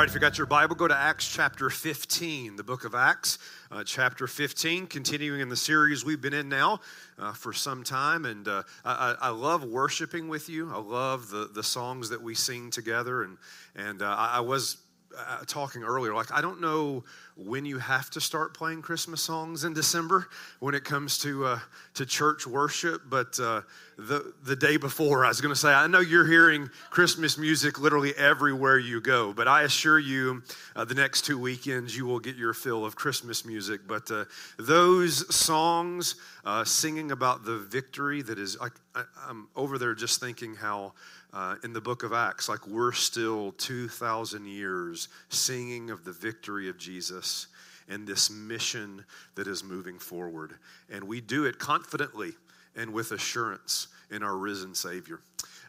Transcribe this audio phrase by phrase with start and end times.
[0.00, 3.38] Right, if you got your Bible, go to Acts chapter 15, the book of Acts,
[3.70, 6.80] uh, chapter 15, continuing in the series we've been in now
[7.18, 8.24] uh, for some time.
[8.24, 10.72] And uh, I, I, love worshiping with you.
[10.72, 13.24] I love the, the songs that we sing together.
[13.24, 13.36] And,
[13.76, 14.78] and uh, I was
[15.16, 17.04] uh, talking earlier, like I don't know
[17.36, 20.28] when you have to start playing Christmas songs in December
[20.60, 21.58] when it comes to uh,
[21.94, 23.62] to church worship, but uh,
[23.96, 27.78] the the day before, I was going to say, I know you're hearing Christmas music
[27.78, 30.42] literally everywhere you go, but I assure you,
[30.76, 33.82] uh, the next two weekends you will get your fill of Christmas music.
[33.86, 34.24] But uh,
[34.58, 40.20] those songs uh, singing about the victory that is, like I, I'm over there just
[40.20, 40.92] thinking how
[41.32, 46.68] uh, in the book of Acts, like we're still 2,000 years singing of the victory
[46.68, 47.46] of Jesus
[47.88, 50.54] and this mission that is moving forward.
[50.90, 52.32] And we do it confidently
[52.76, 55.20] and with assurance in our risen Savior.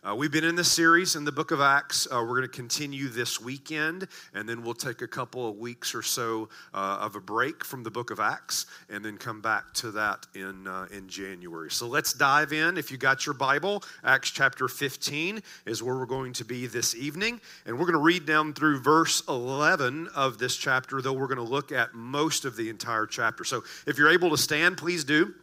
[0.03, 2.07] Uh, we've been in this series in the book of Acts.
[2.11, 5.93] Uh, we're going to continue this weekend, and then we'll take a couple of weeks
[5.93, 9.71] or so uh, of a break from the book of Acts, and then come back
[9.75, 11.69] to that in, uh, in January.
[11.69, 12.79] So let's dive in.
[12.79, 16.95] If you got your Bible, Acts chapter 15 is where we're going to be this
[16.95, 21.27] evening, and we're going to read down through verse 11 of this chapter, though we're
[21.27, 23.43] going to look at most of the entire chapter.
[23.43, 25.35] So if you're able to stand, please do.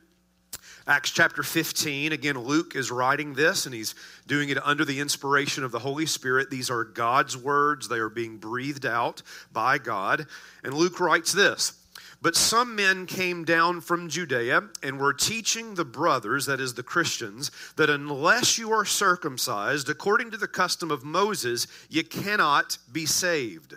[0.88, 3.94] Acts chapter 15, again, Luke is writing this and he's
[4.26, 6.49] doing it under the inspiration of the Holy Spirit.
[6.49, 9.21] These are God's words, they are being breathed out
[9.53, 10.26] by God.
[10.65, 11.78] And Luke writes this
[12.22, 16.82] But some men came down from Judea and were teaching the brothers, that is, the
[16.82, 23.05] Christians, that unless you are circumcised according to the custom of Moses, you cannot be
[23.05, 23.76] saved.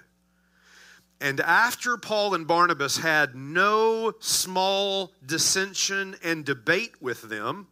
[1.21, 7.67] And after Paul and Barnabas had no small dissension and debate with them,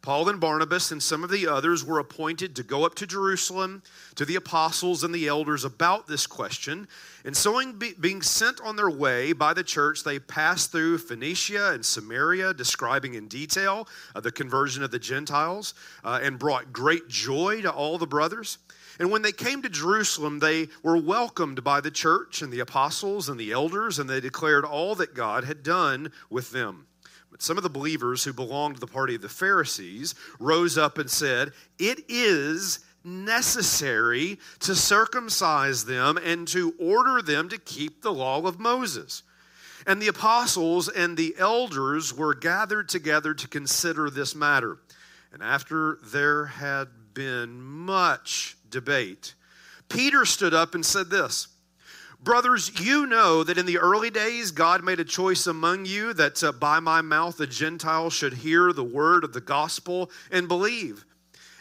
[0.00, 3.82] Paul and Barnabas and some of the others were appointed to go up to Jerusalem
[4.14, 6.88] to the apostles and the elders about this question.
[7.22, 7.60] And so,
[8.00, 13.12] being sent on their way by the church, they passed through Phoenicia and Samaria, describing
[13.12, 17.98] in detail uh, the conversion of the Gentiles, uh, and brought great joy to all
[17.98, 18.56] the brothers.
[19.00, 23.30] And when they came to Jerusalem, they were welcomed by the church and the apostles
[23.30, 26.86] and the elders, and they declared all that God had done with them.
[27.30, 30.98] But some of the believers who belonged to the party of the Pharisees rose up
[30.98, 38.12] and said, It is necessary to circumcise them and to order them to keep the
[38.12, 39.22] law of Moses.
[39.86, 44.76] And the apostles and the elders were gathered together to consider this matter.
[45.32, 49.34] And after there had been much debate,
[49.88, 51.48] Peter stood up and said this
[52.22, 56.42] Brothers, you know that in the early days God made a choice among you that
[56.44, 61.06] uh, by my mouth the Gentiles should hear the word of the gospel and believe.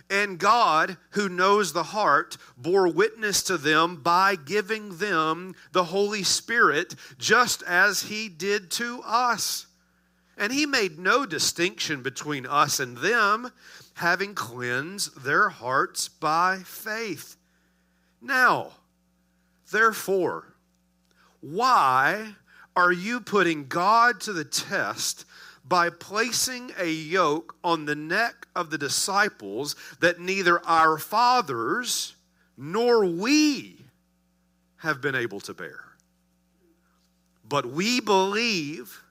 [0.09, 6.23] And God, who knows the heart, bore witness to them by giving them the Holy
[6.23, 9.67] Spirit, just as He did to us.
[10.35, 13.51] And He made no distinction between us and them
[13.99, 17.35] having cleansed their hearts by faith.
[18.21, 18.71] Now,
[19.73, 20.55] therefore,
[21.41, 22.35] why
[22.77, 25.25] are you putting God to the test
[25.65, 32.15] by placing a yoke on the neck of the disciples that neither our fathers
[32.55, 33.83] nor we
[34.77, 35.83] have been able to bear?
[37.43, 39.03] But we believe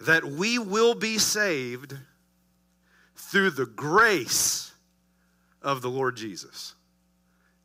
[0.00, 1.96] that we will be saved
[3.34, 4.72] through the grace
[5.60, 6.76] of the Lord Jesus,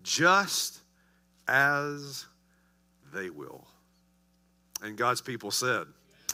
[0.02, 0.80] just
[1.48, 2.26] as
[3.14, 3.68] they will.
[4.82, 5.86] And God's people said,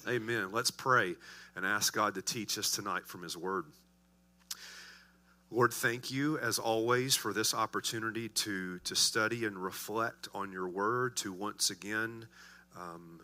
[0.07, 0.53] Amen.
[0.53, 1.15] Let's pray
[1.53, 3.65] and ask God to teach us tonight from His Word.
[5.51, 10.69] Lord, thank you as always for this opportunity to, to study and reflect on your
[10.69, 12.25] Word, to once again
[12.79, 13.19] um,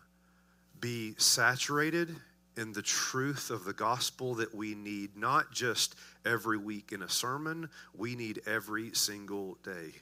[0.77, 2.13] be saturated
[2.57, 5.95] in the truth of the gospel that we need not just
[6.25, 9.93] every week in a sermon, we need every single day.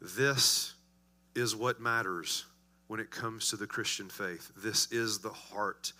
[0.00, 0.74] This
[1.34, 2.46] is what matters
[2.86, 4.52] when it comes to the Christian faith.
[4.56, 5.92] This is the heart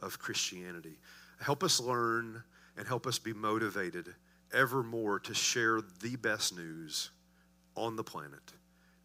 [0.00, 0.98] of Christianity.
[1.40, 2.42] Help us learn
[2.76, 4.14] and help us be motivated
[4.52, 7.10] evermore to share the best news
[7.76, 8.52] on the planet,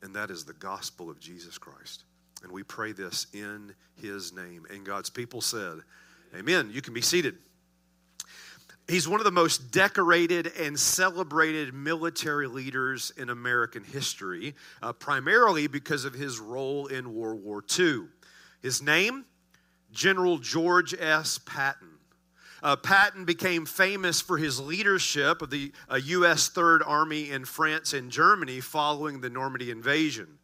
[0.02, 2.04] and that is the gospel of Jesus Christ.
[2.44, 4.66] And we pray this in his name.
[4.69, 5.80] And God's people said,
[6.36, 6.69] Amen.
[6.72, 7.38] You can be seated.
[8.88, 15.68] He's one of the most decorated and celebrated military leaders in American history, uh, primarily
[15.68, 18.04] because of his role in World War II.
[18.62, 19.25] His name,
[19.92, 21.38] General George S.
[21.45, 21.89] Patton.
[22.63, 26.48] Uh, Patton became famous for his leadership of the uh, U.S.
[26.48, 30.37] Third Army in France and Germany following the Normandy invasion.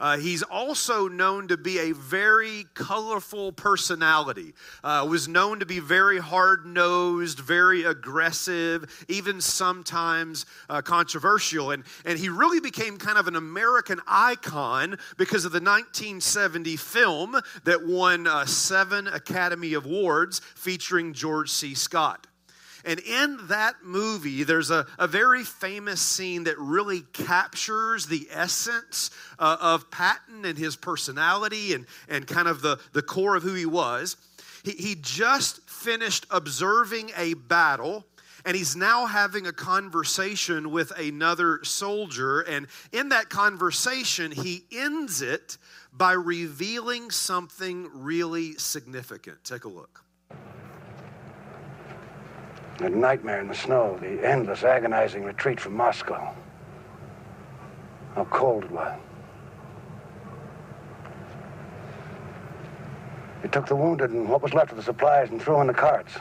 [0.00, 4.54] Uh, he's also known to be a very colorful personality.
[4.82, 11.70] Uh, was known to be very hard nosed, very aggressive, even sometimes uh, controversial.
[11.70, 17.38] And, and he really became kind of an American icon because of the 1970 film
[17.64, 21.74] that won uh, seven Academy Awards featuring George C.
[21.74, 22.26] Scott.
[22.84, 29.10] And in that movie, there's a, a very famous scene that really captures the essence
[29.38, 33.54] uh, of Patton and his personality and, and kind of the, the core of who
[33.54, 34.16] he was.
[34.64, 38.04] He, he just finished observing a battle
[38.44, 42.40] and he's now having a conversation with another soldier.
[42.40, 45.58] And in that conversation, he ends it
[45.92, 49.44] by revealing something really significant.
[49.44, 50.04] Take a look.
[52.80, 56.34] A nightmare in the snow, the endless, agonizing retreat from Moscow.
[58.14, 58.98] How cold it was.
[63.42, 65.74] He took the wounded and what was left of the supplies and threw in the
[65.74, 66.14] carts.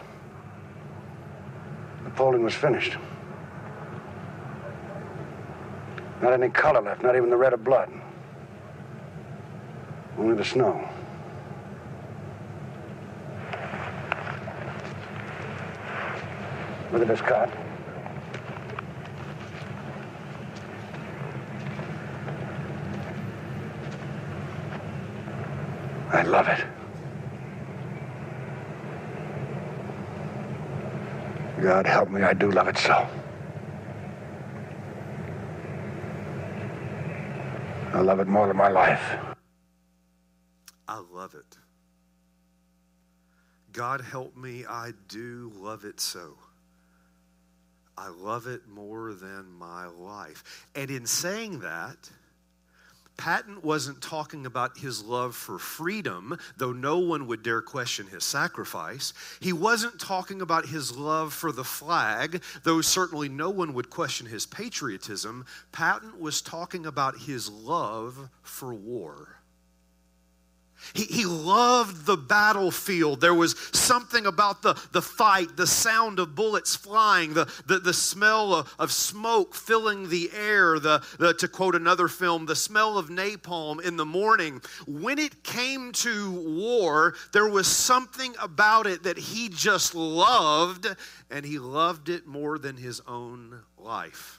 [2.04, 2.98] The polling was finished.
[6.22, 7.90] Not any color left, not even the red of blood.
[10.18, 10.90] Only the snow.
[16.92, 17.50] Look at this cot.
[26.12, 26.66] I love it.
[31.62, 33.08] God help me, I do love it so.
[37.94, 39.18] I love it more than my life.
[40.88, 41.58] I love it.
[43.72, 46.38] God help me, I do love it so.
[48.00, 50.66] I love it more than my life.
[50.74, 52.10] And in saying that,
[53.18, 58.24] Patton wasn't talking about his love for freedom, though no one would dare question his
[58.24, 59.12] sacrifice.
[59.42, 64.25] He wasn't talking about his love for the flag, though certainly no one would question
[64.28, 65.45] his patriotism.
[65.74, 69.39] Patton was talking about his love for war.
[70.94, 73.22] He, he loved the battlefield.
[73.22, 77.94] There was something about the, the fight, the sound of bullets flying, the, the, the
[77.94, 82.98] smell of, of smoke filling the air, the, the, to quote another film, the smell
[82.98, 84.62] of napalm in the morning.
[84.88, 90.88] When it came to war, there was something about it that he just loved,
[91.30, 94.39] and he loved it more than his own life.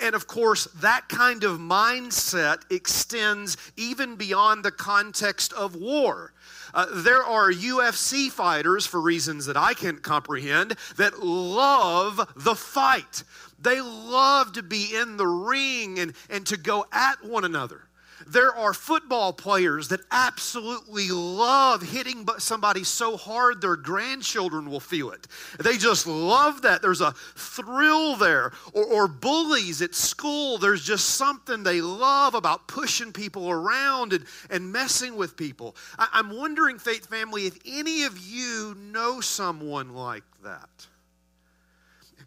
[0.00, 6.32] And of course, that kind of mindset extends even beyond the context of war.
[6.72, 13.22] Uh, there are UFC fighters, for reasons that I can't comprehend, that love the fight.
[13.60, 17.82] They love to be in the ring and, and to go at one another.
[18.26, 25.10] There are football players that absolutely love hitting somebody so hard their grandchildren will feel
[25.10, 25.26] it.
[25.60, 26.82] They just love that.
[26.82, 28.52] There's a thrill there.
[28.72, 34.24] Or, or bullies at school, there's just something they love about pushing people around and,
[34.50, 35.76] and messing with people.
[35.98, 40.86] I, I'm wondering, Faith Family, if any of you know someone like that.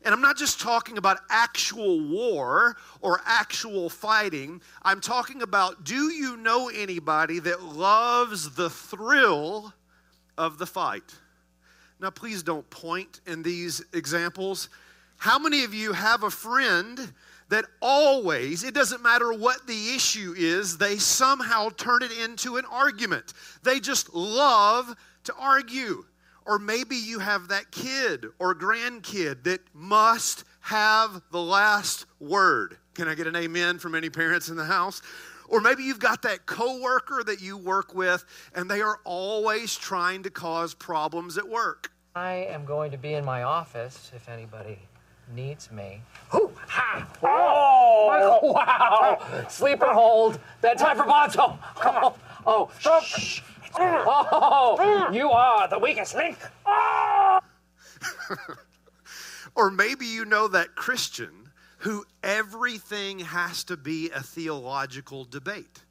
[0.03, 4.61] And I'm not just talking about actual war or actual fighting.
[4.83, 9.73] I'm talking about do you know anybody that loves the thrill
[10.37, 11.15] of the fight?
[11.99, 14.69] Now, please don't point in these examples.
[15.17, 17.13] How many of you have a friend
[17.49, 22.65] that always, it doesn't matter what the issue is, they somehow turn it into an
[22.65, 23.33] argument?
[23.63, 26.05] They just love to argue.
[26.47, 32.77] Or maybe you have that kid or grandkid that must have the last word.
[32.95, 35.01] Can I get an amen from any parents in the house?
[35.49, 38.23] Or maybe you've got that coworker that you work with
[38.55, 41.91] and they are always trying to cause problems at work.
[42.15, 44.79] I am going to be in my office if anybody
[45.35, 46.01] needs me.
[46.33, 47.07] Ooh, ha!
[47.21, 48.39] Oh!
[48.53, 49.47] Wow!
[49.49, 50.39] Sleeper hold.
[50.61, 51.57] Bedtime for Bonzo.
[51.83, 52.15] Oh,
[52.85, 53.41] oh, shh.
[53.75, 56.38] Oh, you are the weakest link.
[56.65, 57.39] Oh.
[59.55, 65.83] or maybe you know that Christian who everything has to be a theological debate.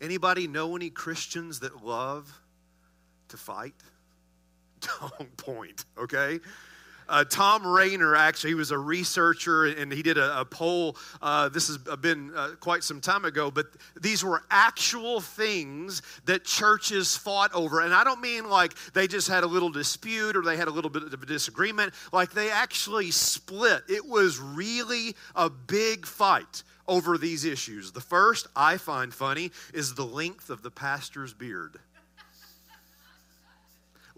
[0.00, 2.40] Anybody know any Christians that love
[3.28, 3.74] to fight?
[4.80, 6.40] Don't point, okay?
[7.08, 10.96] Uh, Thom Rainer, actually, he was a researcher and he did a, a poll.
[11.22, 13.66] Uh, this has been uh, quite some time ago, but
[14.00, 17.80] these were actual things that churches fought over.
[17.80, 20.72] And I don't mean like they just had a little dispute or they had a
[20.72, 23.82] little bit of a disagreement, like they actually split.
[23.88, 27.92] It was really a big fight over these issues.
[27.92, 31.78] The first I find funny is the length of the pastor's beard.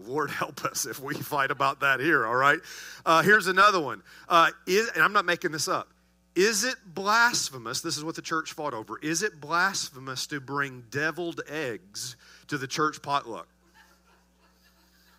[0.06, 2.58] Lord help us if we fight about that here, all right?
[3.04, 4.02] Uh, here's another one.
[4.28, 5.88] Uh, is, and I'm not making this up.
[6.36, 7.80] Is it blasphemous?
[7.80, 8.98] This is what the church fought over.
[9.02, 12.16] Is it blasphemous to bring deviled eggs
[12.48, 13.48] to the church potluck?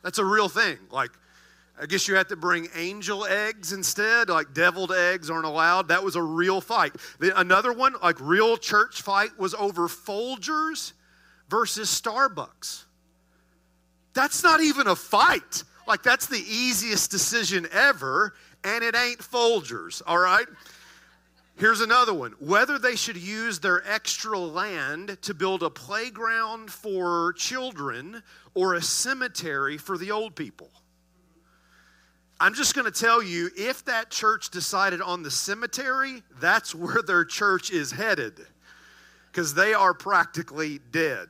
[0.03, 0.77] That's a real thing.
[0.89, 1.11] Like,
[1.79, 5.87] I guess you have to bring angel eggs instead, like deviled eggs aren't allowed.
[5.87, 6.93] That was a real fight.
[7.19, 10.93] Another one, like real church fight, was over Folgers
[11.49, 12.85] versus Starbucks.
[14.13, 15.63] That's not even a fight.
[15.87, 20.45] Like, that's the easiest decision ever, and it ain't Folgers, all right?
[21.57, 27.33] Here's another one whether they should use their extra land to build a playground for
[27.33, 28.23] children
[28.55, 30.69] or a cemetery for the old people.
[32.39, 37.03] I'm just going to tell you if that church decided on the cemetery, that's where
[37.03, 38.39] their church is headed
[39.31, 41.27] because they are practically dead.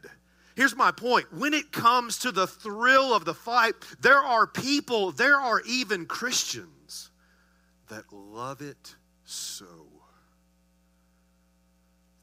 [0.56, 1.32] Here's my point.
[1.34, 6.06] When it comes to the thrill of the fight, there are people, there are even
[6.06, 7.10] Christians
[7.88, 9.66] that love it so.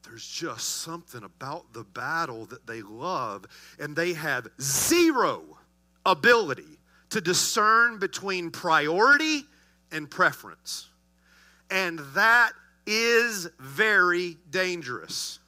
[0.03, 3.45] There's just something about the battle that they love,
[3.77, 5.43] and they have zero
[6.05, 9.43] ability to discern between priority
[9.91, 10.87] and preference.
[11.69, 12.53] And that
[12.87, 15.38] is very dangerous.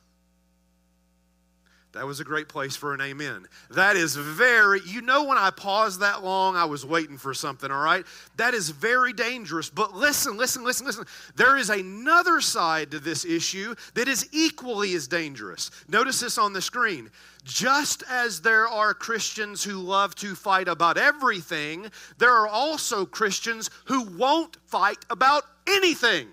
[1.94, 3.48] That was a great place for an amen.
[3.70, 7.70] That is very, you know, when I paused that long, I was waiting for something,
[7.70, 8.06] all right?
[8.38, 9.70] That is very dangerous.
[9.70, 11.06] But listen, listen, listen, listen.
[11.36, 15.70] There is another side to this issue that is equally as dangerous.
[15.90, 17.10] Notice this on the screen.
[17.44, 23.70] Just as there are Christians who love to fight about everything, there are also Christians
[23.86, 26.28] who won't fight about anything.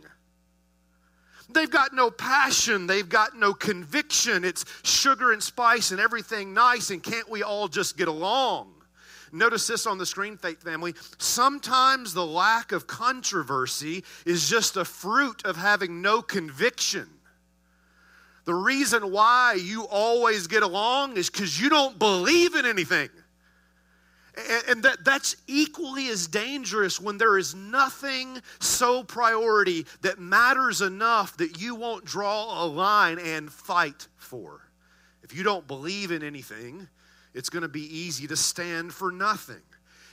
[1.50, 2.87] They've got no passion.
[2.87, 4.45] They've got no conviction.
[4.45, 8.75] It's sugar and spice and everything nice, and can't we all just get along?
[9.33, 10.95] Notice this on the screen, Faith Family.
[11.19, 17.09] Sometimes the lack of controversy is just a fruit of having no conviction.
[18.45, 23.11] The reason why you always get along is because you don't believe in anything.
[24.68, 31.37] And that, that's equally as dangerous when there is nothing so priority that matters enough
[31.38, 34.61] that you won't draw a line and fight for.
[35.23, 36.88] If you don't believe in anything,
[37.35, 39.62] it's going to be easy to stand for nothing.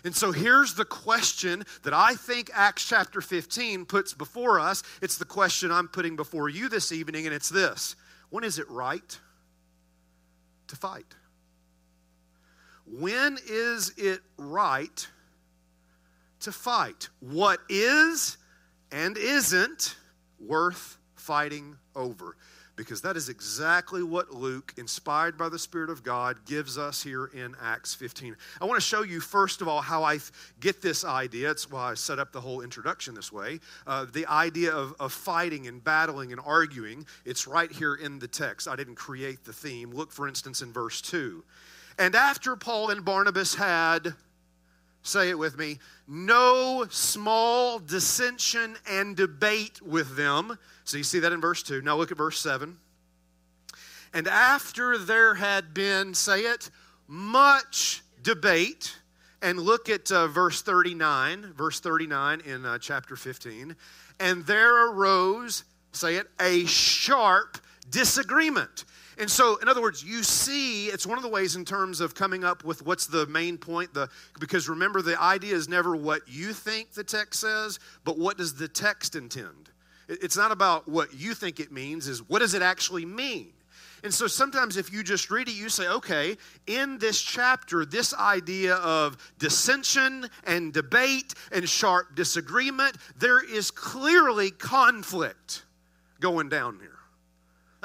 [0.04, 4.84] And so here's the question that I think Acts chapter 15 puts before us.
[5.02, 7.96] It's the question I'm putting before you this evening, and it's this
[8.30, 9.20] When is it right
[10.68, 11.16] to fight?
[12.86, 15.08] When is it right
[16.42, 17.10] to fight?
[17.20, 18.38] What is
[18.92, 19.96] and isn't
[20.40, 22.38] worth fighting over?
[22.76, 27.28] Because that is exactly what Luke, inspired by the Spirit of God, gives us here
[27.28, 28.36] in Acts 15.
[28.60, 30.20] I want to show you, first of all, how I
[30.60, 31.52] get this idea.
[31.52, 33.62] It's why I set up the whole introduction this way.
[33.88, 38.28] Uh, the idea of, of fighting and battling and arguing, it's right here in the
[38.28, 38.68] text.
[38.68, 39.92] I didn't create the theme.
[39.92, 41.46] Look, for instance, in verse 2.
[41.98, 44.14] And after Paul and Barnabas had,
[45.02, 50.58] say it with me, no small dissension and debate with them.
[50.84, 51.82] So you see that in verse 2.
[51.82, 52.78] Now look at verse 7.
[54.14, 56.70] And after there had been, say it,
[57.08, 58.96] much debate,
[59.42, 63.76] and look at uh, verse 39, verse 39 in uh, chapter 15.
[64.20, 67.58] And there arose, say it, a sharp
[67.90, 68.86] disagreement.
[69.18, 72.16] And so, in other words, you see, it's one of the ways in terms of
[72.16, 73.94] coming up with what's the main point.
[73.94, 78.38] The, because remember, the idea is never what you think the text says, but what
[78.38, 79.70] does the text intend?
[80.08, 83.54] It's not about what you think it means, is what does it actually mean?
[84.04, 88.14] And so sometimes if you just read it, you say, okay, in this chapter, this
[88.14, 95.64] idea of dissension and debate and sharp disagreement, there is clearly conflict
[96.20, 96.95] going down here.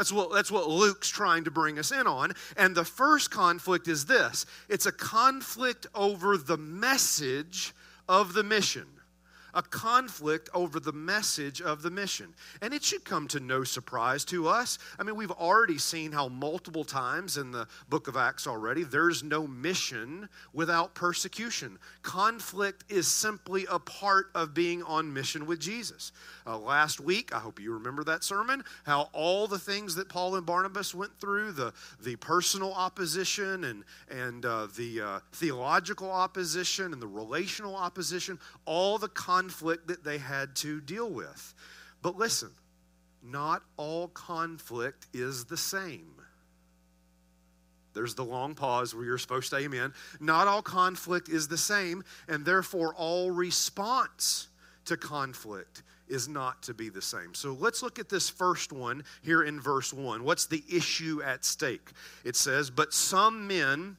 [0.00, 2.32] That's what, that's what Luke's trying to bring us in on.
[2.56, 7.74] And the first conflict is this it's a conflict over the message
[8.08, 8.86] of the mission.
[9.54, 12.34] a conflict over the message of the mission.
[12.62, 14.78] And it should come to no surprise to us.
[14.98, 19.22] I mean, we've already seen how multiple times in the book of Acts already, there's
[19.22, 21.78] no mission without persecution.
[22.02, 26.12] Conflict is simply a part of being on mission with Jesus.
[26.50, 30.34] Uh, last week, I hope you remember that sermon, how all the things that Paul
[30.34, 36.92] and Barnabas went through the, the personal opposition and, and uh, the uh, theological opposition
[36.92, 41.54] and the relational opposition, all the conflict that they had to deal with.
[42.02, 42.50] But listen,
[43.22, 46.14] not all conflict is the same.
[47.94, 49.92] There's the long pause where you're supposed to amen.
[50.18, 54.48] Not all conflict is the same, and therefore all response
[54.86, 57.34] to conflict is not to be the same.
[57.34, 60.24] So let's look at this first one here in verse 1.
[60.24, 61.92] What's the issue at stake?
[62.24, 63.96] It says, But some men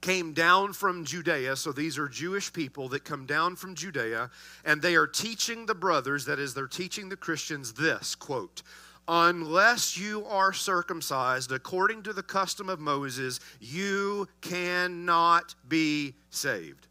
[0.00, 1.56] came down from Judea.
[1.56, 4.30] So these are Jewish people that come down from Judea,
[4.64, 8.62] and they are teaching the brothers, that is, they're teaching the Christians this quote,
[9.08, 16.86] Unless you are circumcised according to the custom of Moses, you cannot be saved.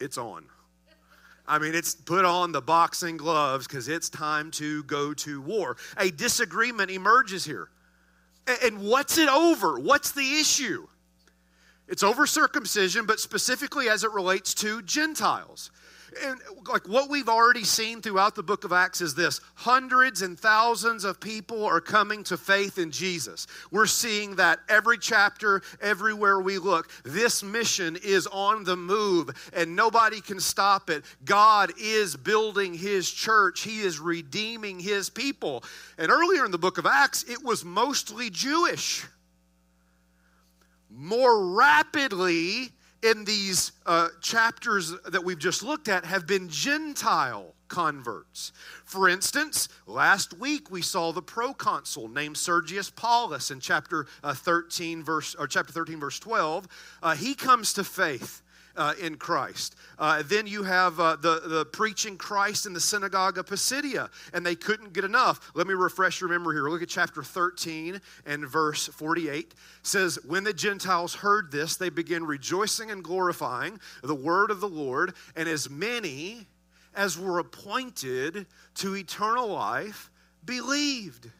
[0.00, 0.44] It's on.
[1.46, 5.76] I mean, it's put on the boxing gloves because it's time to go to war.
[5.98, 7.68] A disagreement emerges here.
[8.62, 9.78] And what's it over?
[9.78, 10.86] What's the issue?
[11.86, 15.70] It's over circumcision, but specifically as it relates to Gentiles.
[16.22, 20.38] And like what we've already seen throughout the book of Acts is this hundreds and
[20.38, 23.46] thousands of people are coming to faith in Jesus.
[23.70, 26.90] We're seeing that every chapter, everywhere we look.
[27.04, 31.04] This mission is on the move and nobody can stop it.
[31.24, 35.64] God is building his church, he is redeeming his people.
[35.98, 39.06] And earlier in the book of Acts, it was mostly Jewish
[40.96, 42.73] more rapidly
[43.04, 48.52] in these uh, chapters that we've just looked at have been Gentile converts.
[48.86, 55.04] For instance, last week we saw the proconsul named Sergius Paulus in chapter uh, 13
[55.04, 56.66] verse or chapter 13 verse 12.
[57.02, 58.42] Uh, he comes to faith
[58.76, 59.76] uh, in Christ.
[59.98, 64.44] Uh, then you have uh, the, the preaching Christ in the synagogue of Pisidia, and
[64.44, 65.52] they couldn't get enough.
[65.54, 66.68] Let me refresh your memory here.
[66.68, 69.38] Look at chapter 13 and verse 48.
[69.38, 74.60] It says, When the Gentiles heard this, they began rejoicing and glorifying the word of
[74.60, 76.46] the Lord, and as many
[76.94, 80.10] as were appointed to eternal life
[80.44, 81.30] believed.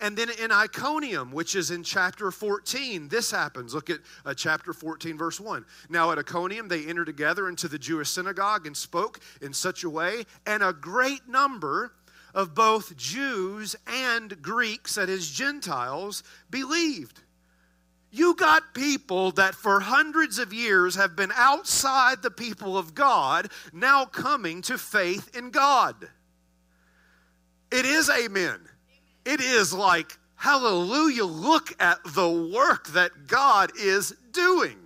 [0.00, 3.74] And then in Iconium, which is in chapter 14, this happens.
[3.74, 5.64] Look at uh, chapter 14, verse 1.
[5.88, 9.90] Now at Iconium, they entered together into the Jewish synagogue and spoke in such a
[9.90, 11.92] way, and a great number
[12.34, 17.20] of both Jews and Greeks, that is, Gentiles, believed.
[18.10, 23.50] You got people that for hundreds of years have been outside the people of God
[23.72, 26.08] now coming to faith in God.
[27.72, 28.60] It is amen
[29.24, 34.78] it is like, hallelujah, look at the work that God is doing.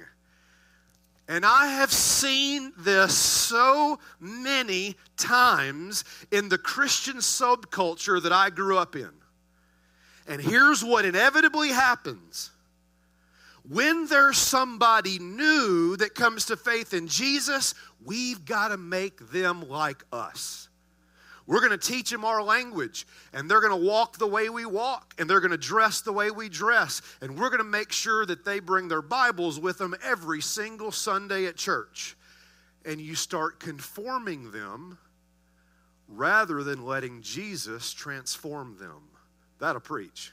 [1.29, 8.79] And I have seen this so many times in the Christian subculture that I grew
[8.79, 9.11] up in.
[10.27, 12.51] And here's what inevitably happens
[13.69, 19.69] when there's somebody new that comes to faith in Jesus, we've got to make them
[19.69, 20.68] like us.
[21.49, 24.67] We're going to teach them our language, and they're going to walk the way we
[24.67, 27.91] walk, and they're going to dress the way we dress, and we're going to make
[27.91, 32.19] sure that they bring their Bibles with them every single Sunday at church.
[32.85, 34.99] And you start conforming them
[36.07, 39.09] rather than letting Jesus transform them.
[39.59, 40.33] That'll preach.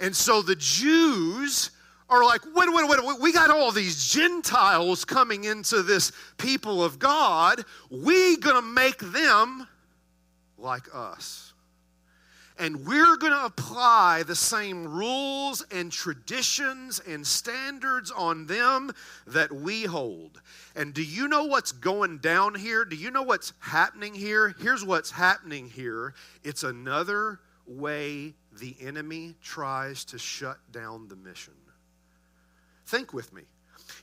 [0.00, 1.72] And so the Jews
[2.08, 6.98] are like, wait, wait, wait, we got all these Gentiles coming into this people of
[6.98, 7.62] God.
[7.90, 9.66] We gonna make them
[10.60, 11.52] like us.
[12.58, 18.92] And we're going to apply the same rules and traditions and standards on them
[19.26, 20.42] that we hold.
[20.76, 22.84] And do you know what's going down here?
[22.84, 24.54] Do you know what's happening here?
[24.60, 31.54] Here's what's happening here it's another way the enemy tries to shut down the mission.
[32.84, 33.44] Think with me.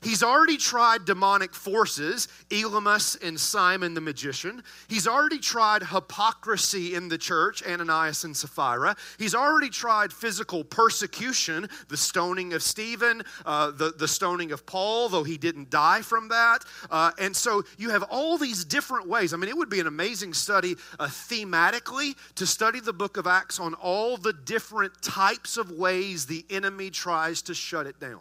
[0.02, 4.62] He's already tried demonic forces, Elymas and Simon the magician.
[4.88, 8.96] He's already tried hypocrisy in the church, Ananias and Sapphira.
[9.18, 15.08] He's already tried physical persecution, the stoning of Stephen, uh, the, the stoning of Paul,
[15.08, 16.64] though he didn't die from that.
[16.90, 19.32] Uh, and so you have all these different ways.
[19.32, 23.26] I mean, it would be an amazing study uh, thematically to study the book of
[23.26, 28.20] Acts on all the different types of ways the enemy tries to shut it down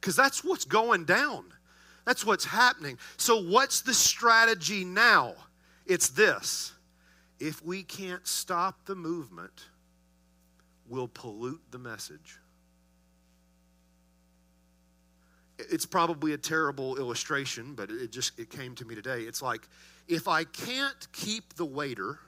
[0.00, 1.44] because that's what's going down.
[2.06, 2.98] That's what's happening.
[3.16, 5.34] So, what's the strategy now?
[5.86, 6.72] It's this
[7.38, 9.66] if we can't stop the movement,
[10.88, 12.38] we'll pollute the message.
[15.58, 19.22] It's probably a terrible illustration, but it just it came to me today.
[19.22, 19.68] It's like
[20.08, 22.18] if I can't keep the waiter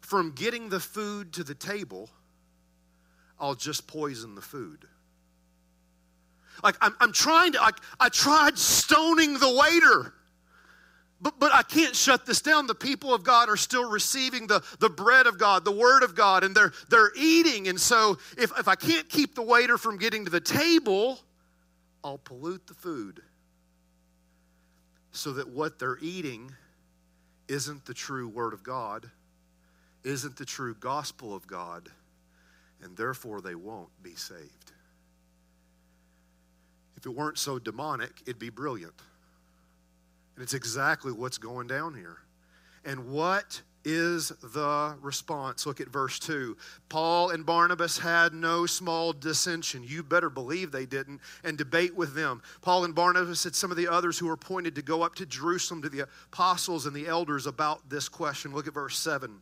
[0.00, 2.10] from getting the food to the table,
[3.40, 4.86] I'll just poison the food.
[6.62, 10.12] Like I'm, I'm trying to, like I tried stoning the waiter.
[11.20, 12.66] But, but I can't shut this down.
[12.66, 16.14] The people of God are still receiving the, the bread of God, the word of
[16.14, 17.68] God, and they're, they're eating.
[17.68, 21.18] And so if, if I can't keep the waiter from getting to the table,
[22.04, 23.22] I'll pollute the food
[25.12, 26.52] so that what they're eating
[27.48, 29.10] isn't the true word of God,
[30.04, 31.88] isn't the true gospel of God,
[32.82, 34.65] and therefore they won't be saved.
[37.06, 38.94] If it weren't so demonic, it'd be brilliant.
[40.34, 42.18] And it's exactly what's going down here.
[42.84, 45.66] And what is the response?
[45.66, 46.56] Look at verse 2.
[46.88, 49.84] Paul and Barnabas had no small dissension.
[49.84, 52.42] You better believe they didn't, and debate with them.
[52.60, 55.26] Paul and Barnabas had some of the others who were appointed to go up to
[55.26, 58.52] Jerusalem to the apostles and the elders about this question.
[58.52, 59.40] Look at verse 7.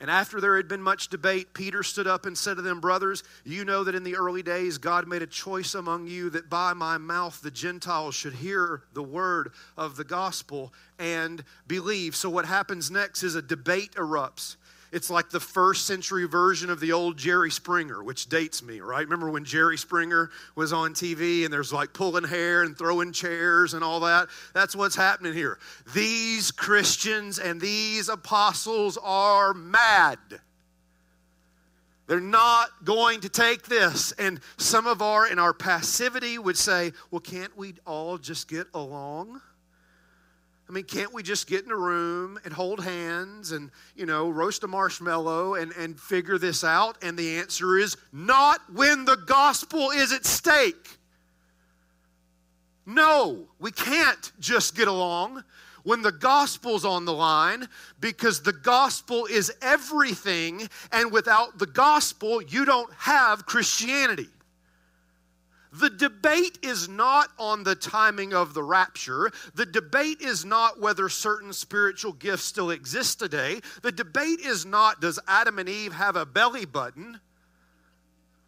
[0.00, 3.24] And after there had been much debate, Peter stood up and said to them, Brothers,
[3.44, 6.72] you know that in the early days God made a choice among you that by
[6.72, 12.14] my mouth the Gentiles should hear the word of the gospel and believe.
[12.14, 14.56] So, what happens next is a debate erupts.
[14.90, 19.04] It's like the first century version of the old Jerry Springer, which dates me, right?
[19.04, 23.74] Remember when Jerry Springer was on TV and there's like pulling hair and throwing chairs
[23.74, 24.28] and all that?
[24.54, 25.58] That's what's happening here.
[25.94, 30.18] These Christians and these apostles are mad.
[32.06, 34.12] They're not going to take this.
[34.12, 38.66] And some of our, in our passivity, would say, well, can't we all just get
[38.72, 39.42] along?
[40.68, 44.28] I mean, can't we just get in a room and hold hands and, you know,
[44.28, 46.98] roast a marshmallow and, and figure this out?
[47.02, 50.98] And the answer is not when the gospel is at stake.
[52.84, 55.42] No, we can't just get along
[55.84, 57.66] when the gospel's on the line
[57.98, 64.28] because the gospel is everything, and without the gospel, you don't have Christianity.
[65.72, 69.30] The debate is not on the timing of the rapture.
[69.54, 73.60] The debate is not whether certain spiritual gifts still exist today.
[73.82, 77.20] The debate is not does Adam and Eve have a belly button?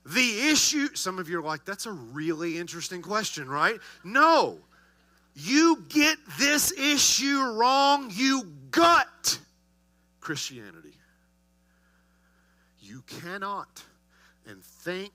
[0.06, 3.78] The issue, some of you are like, that's a really interesting question, right?
[4.02, 4.58] No.
[5.34, 9.38] You get this issue wrong, you gut
[10.20, 10.94] Christianity.
[12.80, 13.84] You cannot,
[14.46, 15.12] and thank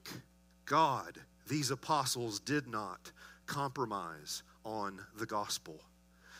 [0.65, 3.11] God these apostles did not
[3.45, 5.79] compromise on the gospel.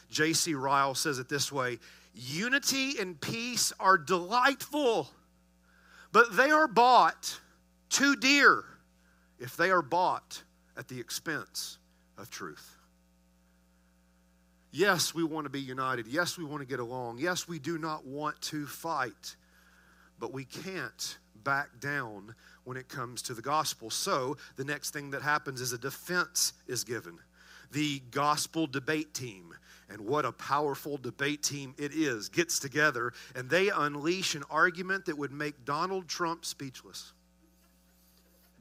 [0.10, 0.54] J.C.
[0.54, 1.80] Ryle says it this way
[2.14, 5.10] Unity and peace are delightful,
[6.12, 7.40] but they are bought
[7.90, 8.64] too dear
[9.40, 10.44] if they are bought
[10.78, 11.78] at the expense
[12.18, 12.78] of truth.
[14.72, 16.08] Yes, we want to be united.
[16.08, 17.20] Yes, we want to get along.
[17.20, 19.36] Yes, we do not want to fight,
[20.20, 23.90] but we can't back down when it comes to the gospel.
[23.90, 27.18] So the next thing that happens is a defense is given.
[27.72, 29.54] The gospel debate team,
[29.90, 35.06] and what a powerful debate team it is, gets together and they unleash an argument
[35.06, 37.14] that would make Donald Trump speechless.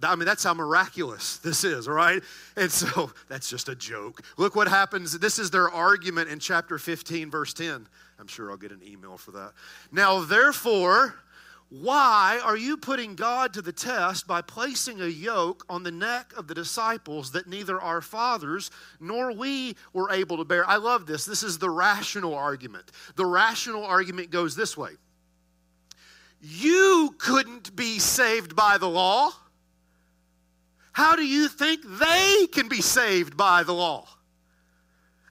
[0.03, 2.23] I mean, that's how miraculous this is, right?
[2.57, 4.23] And so that's just a joke.
[4.37, 5.19] Look what happens.
[5.19, 7.87] This is their argument in chapter 15, verse 10.
[8.19, 9.53] I'm sure I'll get an email for that.
[9.91, 11.15] Now, therefore,
[11.81, 16.33] why are you putting God to the test by placing a yoke on the neck
[16.37, 20.69] of the disciples that neither our fathers nor we were able to bear?
[20.69, 21.25] I love this.
[21.25, 22.93] This is the rational argument.
[23.17, 24.93] The rational argument goes this way
[26.41, 29.31] You couldn't be saved by the law.
[30.93, 34.07] How do you think they can be saved by the law?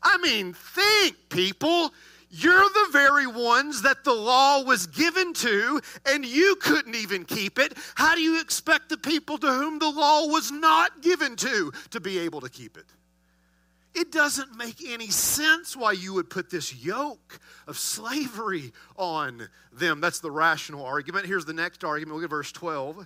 [0.02, 1.94] I mean, think, people.
[2.36, 7.60] You're the very ones that the law was given to, and you couldn't even keep
[7.60, 7.78] it.
[7.94, 12.00] How do you expect the people to whom the law was not given to to
[12.00, 12.86] be able to keep it?
[13.94, 20.02] It doesn't make any sense why you would put this yoke of slavery on them.
[20.02, 21.28] That's the rational argument.
[21.28, 22.16] Here's the next argument.
[22.16, 23.06] Look at verse 12.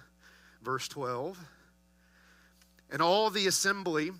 [0.62, 1.38] Verse 12.
[2.92, 4.12] And all the assembly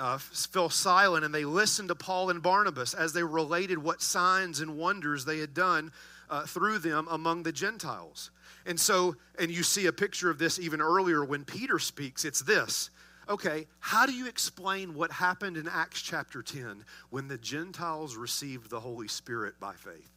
[0.00, 4.60] uh, fell silent and they listened to Paul and Barnabas as they related what signs
[4.60, 5.92] and wonders they had done
[6.30, 8.30] uh, through them among the Gentiles.
[8.64, 12.24] And so, and you see a picture of this even earlier when Peter speaks.
[12.24, 12.90] It's this
[13.28, 18.70] okay, how do you explain what happened in Acts chapter 10 when the Gentiles received
[18.70, 20.10] the Holy Spirit by faith?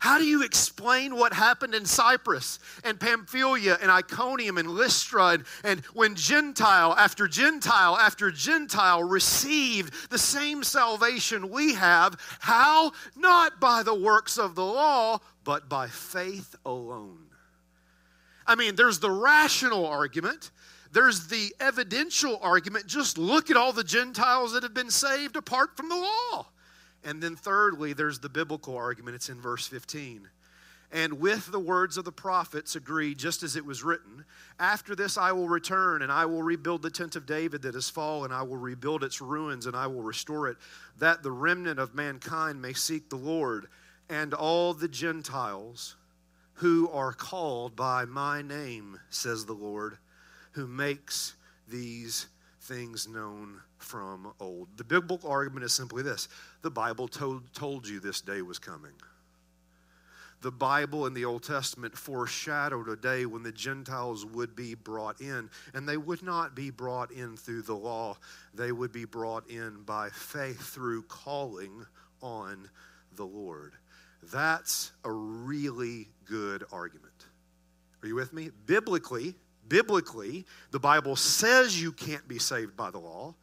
[0.00, 5.44] How do you explain what happened in Cyprus and Pamphylia and Iconium and Lystra and,
[5.62, 12.18] and when Gentile after Gentile after Gentile received the same salvation we have?
[12.40, 12.92] How?
[13.14, 17.26] Not by the works of the law, but by faith alone.
[18.46, 20.50] I mean, there's the rational argument.
[20.92, 22.86] There's the evidential argument.
[22.86, 26.46] Just look at all the Gentiles that have been saved apart from the law.
[27.04, 29.14] And then, thirdly, there's the biblical argument.
[29.14, 30.28] It's in verse 15.
[30.92, 34.24] And with the words of the prophets agree, just as it was written
[34.58, 37.88] After this I will return, and I will rebuild the tent of David that has
[37.88, 38.32] fallen.
[38.32, 40.56] I will rebuild its ruins, and I will restore it,
[40.98, 43.68] that the remnant of mankind may seek the Lord,
[44.08, 45.94] and all the Gentiles
[46.54, 49.96] who are called by my name, says the Lord,
[50.52, 51.34] who makes
[51.68, 52.26] these
[52.60, 54.68] things known from old.
[54.76, 56.28] The biblical argument is simply this
[56.62, 58.92] the Bible told, told you this day was coming.
[60.42, 65.20] The Bible in the Old Testament foreshadowed a day when the Gentiles would be brought
[65.20, 68.16] in, and they would not be brought in through the law.
[68.54, 71.84] They would be brought in by faith through calling
[72.22, 72.70] on
[73.16, 73.74] the Lord.
[74.32, 77.26] That's a really good argument.
[78.02, 78.50] Are you with me?
[78.64, 79.34] Biblically,
[79.68, 83.34] biblically, the Bible says you can't be saved by the law.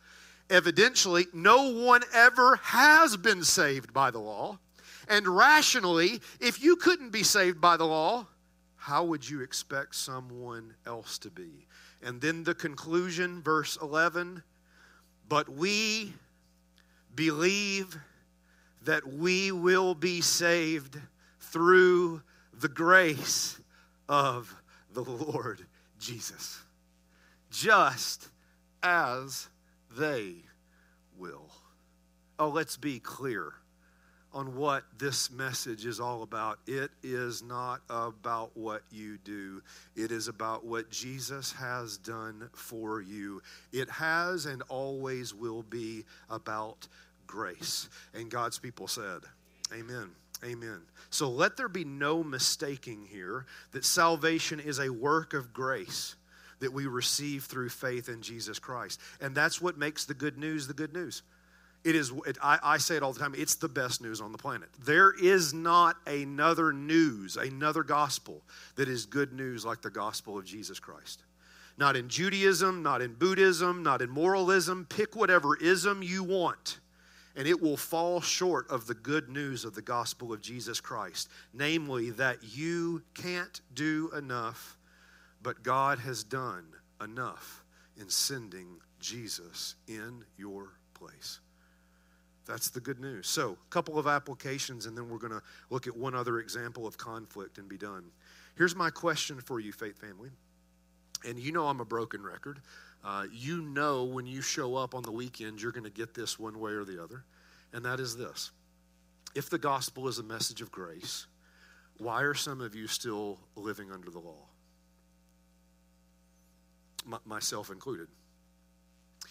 [0.49, 4.59] Evidentially, no one ever has been saved by the law.
[5.09, 8.27] And rationally, if you couldn't be saved by the law,
[8.75, 11.67] how would you expect someone else to be?
[12.01, 14.43] And then the conclusion, verse 11
[15.27, 16.13] But we
[17.13, 17.97] believe
[18.83, 20.97] that we will be saved
[21.39, 22.21] through
[22.53, 23.59] the grace
[24.07, 24.55] of
[24.93, 25.65] the Lord
[25.99, 26.61] Jesus,
[27.51, 28.29] just
[28.81, 29.49] as
[29.95, 30.35] they
[31.17, 31.51] will.
[32.39, 33.53] Oh, let's be clear
[34.33, 36.59] on what this message is all about.
[36.67, 39.61] It is not about what you do,
[39.95, 43.41] it is about what Jesus has done for you.
[43.71, 46.87] It has and always will be about
[47.25, 47.89] grace.
[48.13, 49.21] And God's people said,
[49.73, 50.11] Amen.
[50.45, 50.81] Amen.
[51.09, 56.15] So let there be no mistaking here that salvation is a work of grace
[56.59, 58.99] that we receive through faith in Jesus Christ.
[59.21, 61.23] And that's what makes the good news the good news.
[61.83, 64.31] It is, it, I, I say it all the time, it's the best news on
[64.31, 64.69] the planet.
[64.83, 68.41] There is not another news, another gospel
[68.75, 71.23] that is good news like the gospel of Jesus Christ.
[71.77, 74.85] Not in Judaism, not in Buddhism, not in moralism.
[74.89, 76.79] Pick whatever ism you want,
[77.35, 81.29] and it will fall short of the good news of the gospel of Jesus Christ.
[81.53, 84.76] Namely, that you can't do enough
[85.47, 86.65] but God has done
[87.01, 87.63] enough
[87.95, 88.67] in sending
[88.99, 91.39] Jesus in your place.
[92.45, 93.29] That's the good news.
[93.29, 96.85] So, a couple of applications, and then we're going to look at one other example
[96.85, 98.03] of conflict and be done.
[98.57, 100.31] Here's my question for you, Faith Family.
[101.25, 102.59] And you know I'm a broken record.
[103.01, 106.37] Uh, you know when you show up on the weekend, you're going to get this
[106.37, 107.23] one way or the other.
[107.71, 108.51] And that is this
[109.33, 111.25] If the gospel is a message of grace,
[111.99, 114.46] why are some of you still living under the law?
[117.25, 118.07] Myself included.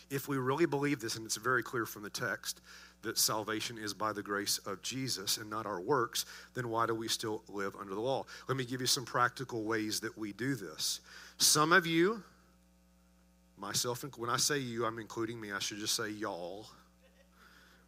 [0.08, 2.60] If we really believe this, and it's very clear from the text
[3.02, 6.94] that salvation is by the grace of Jesus and not our works, then why do
[6.94, 8.24] we still live under the law?
[8.48, 11.00] Let me give you some practical ways that we do this.
[11.38, 12.22] Some of you,
[13.58, 16.66] myself, when I say you, I'm including me, I should just say y'all,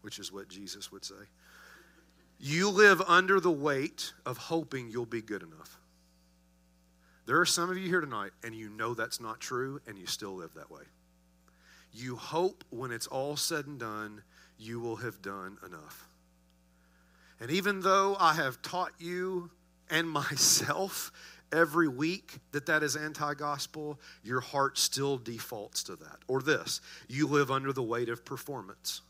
[0.02, 1.14] which is what Jesus would say.
[2.40, 5.77] You live under the weight of hoping you'll be good enough.
[7.28, 10.06] There are some of you here tonight, and you know that's not true, and you
[10.06, 10.84] still live that way.
[11.92, 14.22] You hope when it's all said and done,
[14.56, 16.08] you will have done enough.
[17.38, 19.50] And even though I have taught you
[19.90, 21.12] and myself
[21.52, 26.20] every week that that is anti gospel, your heart still defaults to that.
[26.28, 29.02] Or this you live under the weight of performance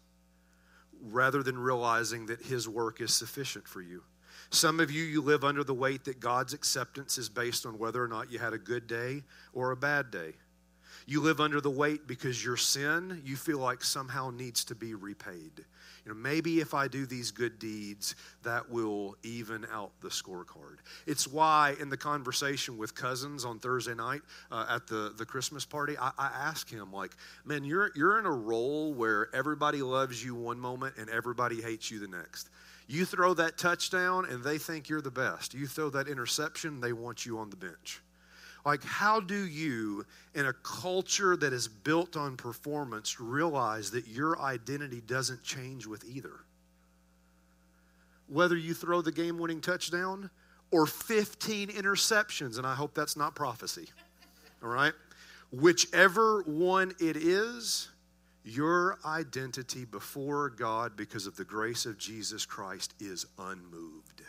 [1.00, 4.02] rather than realizing that His work is sufficient for you.
[4.50, 8.02] Some of you, you live under the weight that God's acceptance is based on whether
[8.02, 10.32] or not you had a good day or a bad day.
[11.06, 14.94] You live under the weight because your sin, you feel like somehow needs to be
[14.94, 15.64] repaid.
[16.04, 20.76] You know, maybe if I do these good deeds, that will even out the scorecard.
[21.06, 25.64] It's why in the conversation with Cousins on Thursday night uh, at the, the Christmas
[25.64, 27.12] party, I, I asked him, like,
[27.44, 31.90] man, you're, you're in a role where everybody loves you one moment and everybody hates
[31.90, 32.50] you the next.
[32.88, 35.52] You throw that touchdown and they think you're the best.
[35.52, 38.00] You throw that interception, they want you on the bench.
[38.64, 44.40] Like, how do you, in a culture that is built on performance, realize that your
[44.40, 46.40] identity doesn't change with either?
[48.26, 50.30] Whether you throw the game winning touchdown
[50.70, 53.88] or 15 interceptions, and I hope that's not prophecy,
[54.62, 54.92] all right?
[55.52, 57.88] Whichever one it is,
[58.48, 64.22] your identity before God because of the grace of Jesus Christ is unmoved.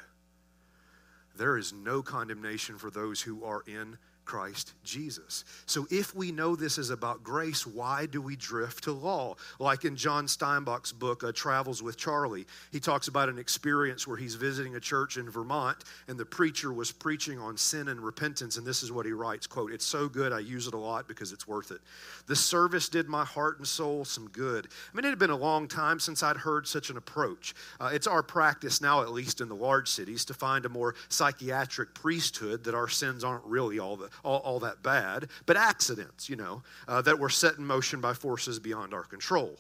[1.38, 3.98] There is no condemnation for those who are in
[4.30, 5.44] Christ Jesus.
[5.66, 9.34] So if we know this is about grace, why do we drift to law?
[9.58, 14.18] Like in John Steinbeck's book, uh, Travels with Charlie, he talks about an experience where
[14.18, 18.58] he's visiting a church in Vermont and the preacher was preaching on sin and repentance.
[18.58, 21.08] And this is what he writes, quote, it's so good, I use it a lot
[21.08, 21.82] because it's worth it.
[22.28, 24.68] The service did my heart and soul some good.
[24.68, 27.56] I mean, it had been a long time since I'd heard such an approach.
[27.80, 30.94] Uh, it's our practice now, at least in the large cities, to find a more
[31.08, 36.30] psychiatric priesthood that our sins aren't really all the all, all that bad, but accidents,
[36.30, 39.56] you know, uh, that were set in motion by forces beyond our control.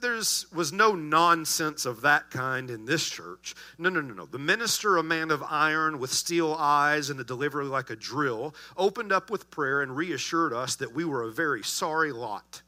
[0.00, 3.54] There was no nonsense of that kind in this church.
[3.78, 4.26] No, no, no, no.
[4.26, 8.54] The minister, a man of iron with steel eyes and a delivery like a drill,
[8.76, 12.62] opened up with prayer and reassured us that we were a very sorry lot.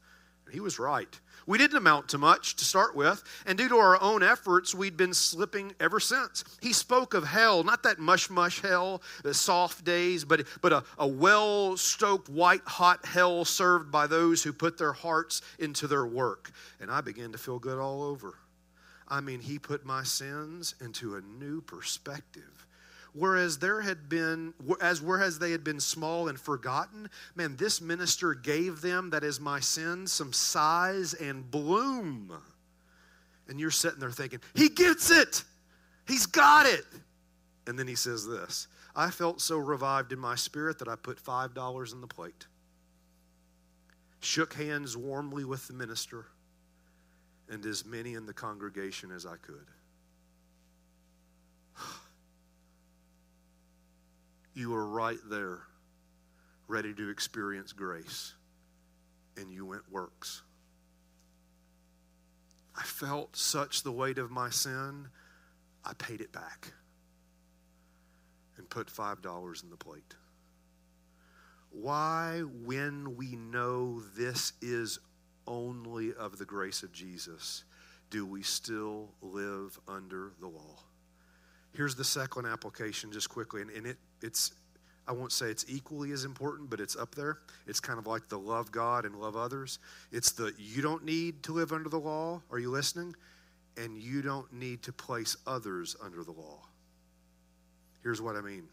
[0.45, 1.19] And he was right.
[1.47, 4.97] We didn't amount to much to start with, and due to our own efforts, we'd
[4.97, 6.43] been slipping ever since.
[6.61, 10.83] He spoke of hell, not that mush mush hell, the soft days, but, but a,
[10.99, 16.05] a well stoked, white hot hell served by those who put their hearts into their
[16.05, 16.51] work.
[16.81, 18.35] And I began to feel good all over.
[19.07, 22.56] I mean, he put my sins into a new perspective
[23.13, 28.33] whereas there had been as whereas they had been small and forgotten man this minister
[28.33, 32.33] gave them that is my sin some size and bloom.
[33.49, 35.43] And you're sitting there thinking he gets it!
[36.05, 36.85] He's got it!
[37.65, 41.19] And then he says this i felt so revived in my spirit that i put
[41.19, 42.45] five dollars in the plate.
[44.19, 46.25] Shook hands warmly with the minister
[47.49, 49.67] and as many in the congregation as i could
[54.57, 55.59] you were right there,
[56.67, 58.33] ready to experience grace,
[59.37, 60.41] and you went works.
[62.75, 65.09] I felt such the weight of my sin,
[65.85, 66.73] I paid it back
[68.57, 70.15] and put $5 in the plate.
[71.69, 74.97] Why, when we know this is
[75.45, 77.63] only of the grace of Jesus,
[78.09, 80.79] do we still live under the law?
[81.73, 84.53] Here's the second application, just quickly, and, and it, it's
[85.07, 87.39] I won't say it's equally as important, but it's up there.
[87.65, 89.79] It's kind of like the love God and love others.
[90.11, 92.41] It's the you don't need to live under the law.
[92.51, 93.15] Are you listening?
[93.77, 96.59] And you don't need to place others under the law.
[98.03, 98.67] Here's what I mean.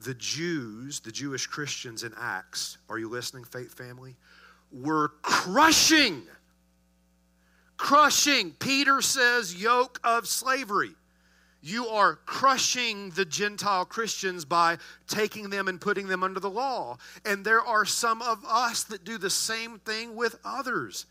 [0.00, 4.16] The Jews, the Jewish Christians in Acts, are you listening, faith family?
[4.70, 6.22] Were crushing,
[7.76, 10.94] crushing, Peter says, yoke of slavery
[11.62, 16.98] you are crushing the Gentile Christians by taking them and putting them under the law.
[17.24, 21.06] And there are some of us that do the same thing with others.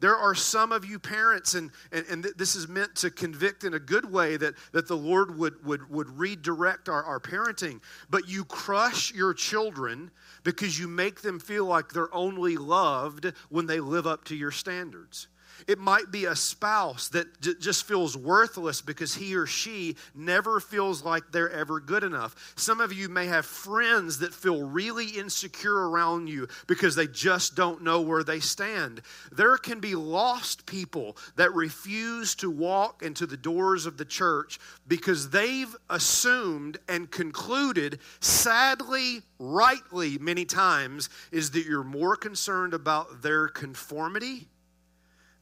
[0.00, 3.74] There are some of you parents, and, and, and this is meant to convict in
[3.74, 7.82] a good way that, that the Lord would, would, would redirect our, our parenting.
[8.08, 10.10] But you crush your children
[10.42, 14.50] because you make them feel like they're only loved when they live up to your
[14.50, 15.28] standards.
[15.66, 20.60] It might be a spouse that j- just feels worthless because he or she never
[20.60, 22.52] feels like they're ever good enough.
[22.56, 27.54] Some of you may have friends that feel really insecure around you because they just
[27.54, 29.02] don't know where they stand.
[29.32, 34.58] There can be lost people that refuse to walk into the doors of the church
[34.86, 43.22] because they've assumed and concluded, sadly, rightly, many times, is that you're more concerned about
[43.22, 44.48] their conformity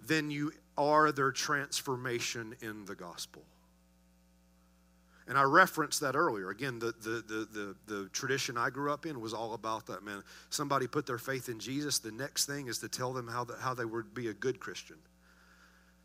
[0.09, 3.43] than you are their transformation in the gospel.
[5.29, 6.49] And I referenced that earlier.
[6.49, 10.23] Again, the, the, the, the, tradition I grew up in was all about that, man.
[10.49, 13.75] Somebody put their faith in Jesus, the next thing is to tell them how, how
[13.75, 14.97] they would be a good Christian.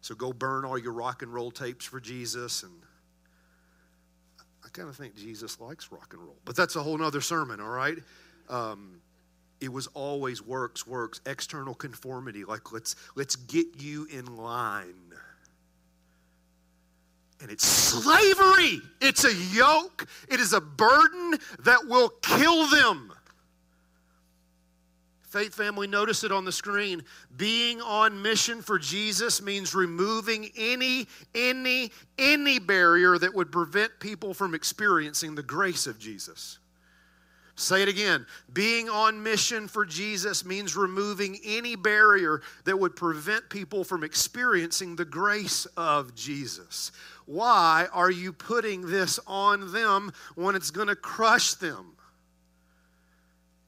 [0.01, 2.63] So go burn all your rock and roll tapes for Jesus.
[2.63, 2.73] And
[4.65, 7.61] I kind of think Jesus likes rock and roll, but that's a whole nother sermon,
[7.61, 7.97] all right?
[8.49, 8.99] Um,
[9.63, 12.43] It was always works works external conformity.
[12.43, 14.93] Like let's let's get you in line.
[17.41, 18.81] And it's slavery.
[18.99, 20.05] It's a yoke.
[20.27, 23.13] It is a burden that will kill them.
[25.21, 27.01] Faith family notice it on the screen.
[27.37, 34.33] Being on mission for jesus means removing any any any barrier that would prevent people
[34.33, 36.59] from experiencing the grace of jesus
[37.55, 38.25] Say it again.
[38.51, 44.95] Being on mission for Jesus means removing any barrier that would prevent people from experiencing
[44.95, 46.91] the grace of Jesus.
[47.25, 51.95] Why are you putting this on them when it's going to crush them?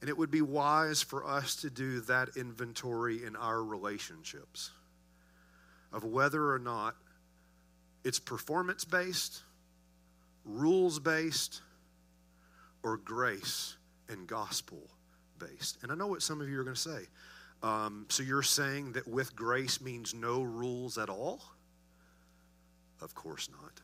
[0.02, 4.72] And it would be wise for us to do that inventory in our relationships
[5.94, 6.96] of whether or not
[8.04, 9.42] it's performance based,
[10.44, 11.62] rules based,
[12.86, 13.78] or grace
[14.10, 14.78] and gospel
[15.40, 15.80] based.
[15.82, 17.08] And I know what some of you are going to say.
[17.64, 21.42] Um, so you're saying that with grace means no rules at all?
[23.02, 23.82] Of course not.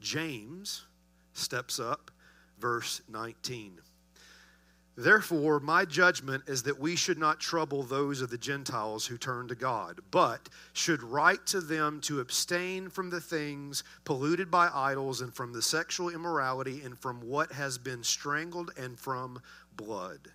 [0.00, 0.86] James
[1.34, 2.10] steps up,
[2.58, 3.78] verse 19.
[4.96, 9.48] Therefore, my judgment is that we should not trouble those of the Gentiles who turn
[9.48, 15.20] to God, but should write to them to abstain from the things polluted by idols,
[15.20, 19.42] and from the sexual immorality, and from what has been strangled, and from
[19.76, 20.28] blood.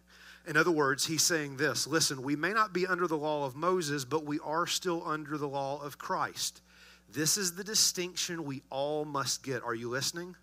[0.46, 3.56] In other words, he's saying this listen, we may not be under the law of
[3.56, 6.62] Moses, but we are still under the law of Christ.
[7.10, 9.64] This is the distinction we all must get.
[9.64, 10.36] Are you listening?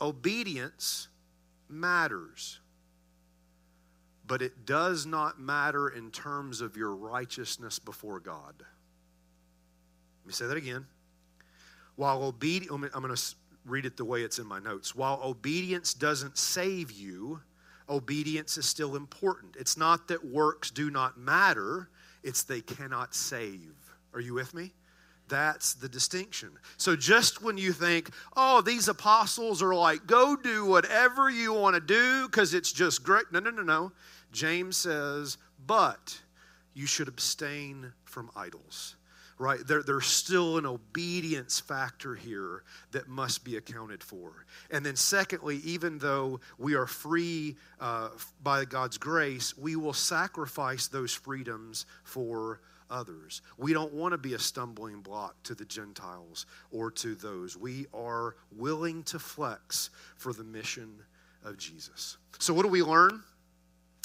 [0.00, 1.08] Obedience
[1.68, 2.60] matters
[4.28, 8.54] but it does not matter in terms of your righteousness before God.
[8.58, 10.86] Let me say that again.
[11.96, 13.22] While obedience, I'm going to
[13.64, 14.94] read it the way it's in my notes.
[14.94, 17.40] While obedience doesn't save you,
[17.88, 19.56] obedience is still important.
[19.58, 21.88] It's not that works do not matter,
[22.22, 23.74] it's they cannot save.
[24.12, 24.74] Are you with me?
[25.28, 26.50] That's the distinction.
[26.78, 31.74] So just when you think, oh, these apostles are like, go do whatever you want
[31.74, 33.24] to do because it's just great.
[33.30, 33.92] No, no, no, no.
[34.32, 36.20] James says, but
[36.74, 38.96] you should abstain from idols.
[39.40, 39.64] Right?
[39.64, 44.44] There, there's still an obedience factor here that must be accounted for.
[44.68, 48.08] And then, secondly, even though we are free uh,
[48.42, 52.60] by God's grace, we will sacrifice those freedoms for
[52.90, 53.42] others.
[53.56, 57.56] We don't want to be a stumbling block to the Gentiles or to those.
[57.56, 60.94] We are willing to flex for the mission
[61.44, 62.16] of Jesus.
[62.38, 63.22] So, what do we learn?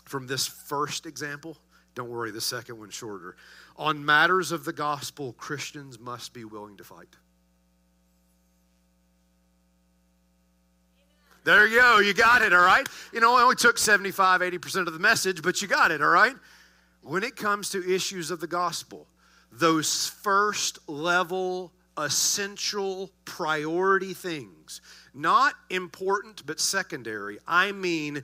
[0.06, 1.58] From this first example.
[1.95, 3.36] Don't worry, the second one's shorter.
[3.78, 7.16] On matters of the gospel, Christians must be willing to fight.
[11.43, 11.99] There you go.
[11.99, 12.88] You got it, all right?
[13.12, 16.08] You know, it only took 75, 80% of the message, but you got it, all
[16.08, 16.36] right?
[17.01, 19.08] When it comes to issues of the gospel,
[19.51, 24.80] those first level, essential, priority things,
[25.14, 28.24] not important but secondary, I mean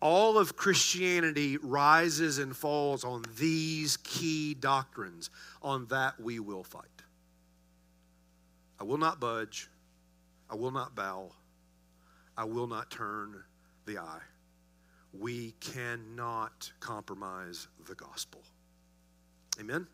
[0.00, 5.30] all of Christianity rises and falls on these key doctrines.
[5.62, 6.84] On that, we will fight.
[8.80, 9.68] I will not budge.
[10.50, 11.30] I will not bow.
[12.36, 13.42] I will not turn
[13.86, 14.20] the eye.
[15.12, 18.40] We cannot compromise the gospel.
[19.60, 19.86] Amen?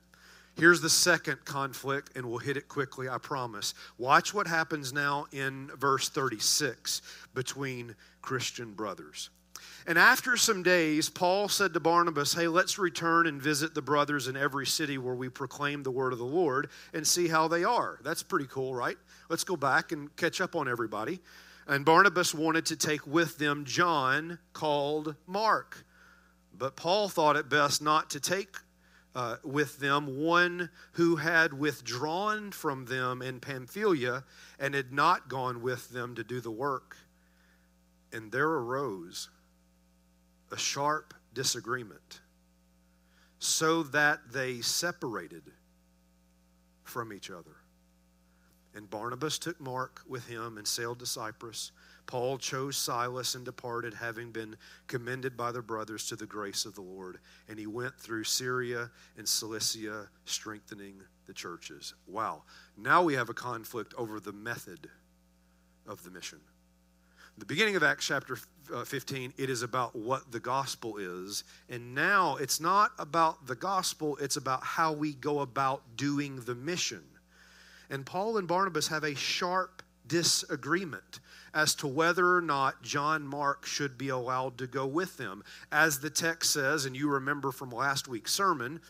[0.57, 3.75] Here's the second conflict, and we'll hit it quickly, I promise.
[3.99, 7.03] Watch what happens now in verse 36
[7.35, 9.31] between Christian brothers.
[9.87, 14.29] And after some days, Paul said to Barnabas, Hey, let's return and visit the brothers
[14.29, 17.65] in every city where we proclaim the word of the Lord and see how they
[17.65, 17.99] are.
[18.03, 18.97] That's pretty cool, right?
[19.29, 21.21] Let's go back and catch up on everybody.
[21.67, 25.85] And Barnabas wanted to take with them John, called Mark.
[26.57, 28.57] But Paul thought it best not to take
[29.15, 34.25] uh, with them one who had withdrawn from them in Pamphylia
[34.59, 36.97] and had not gone with them to do the work.
[38.13, 39.29] And there arose
[40.55, 42.21] a sharp disagreement
[43.41, 45.43] so that they separated
[46.85, 47.57] from each other.
[48.73, 51.73] And Barnabas took Mark with him and sailed to Cyprus.
[52.07, 56.77] Paul chose Silas and departed, having been commended by the brothers to the grace of
[56.77, 57.19] the Lord.
[57.49, 61.95] And he went through Syria and Cilicia, strengthening the churches.
[62.07, 62.45] Wow.
[62.77, 64.89] Now we have a conflict over the method
[65.85, 66.39] of the mission.
[67.37, 68.39] The beginning of Acts chapter
[68.73, 71.43] uh, 15, it is about what the gospel is.
[71.69, 76.55] And now it's not about the gospel, it's about how we go about doing the
[76.55, 77.03] mission.
[77.91, 81.19] And Paul and Barnabas have a sharp disagreement
[81.53, 85.43] as to whether or not John Mark should be allowed to go with them.
[85.73, 88.81] As the text says, and you remember from last week's sermon,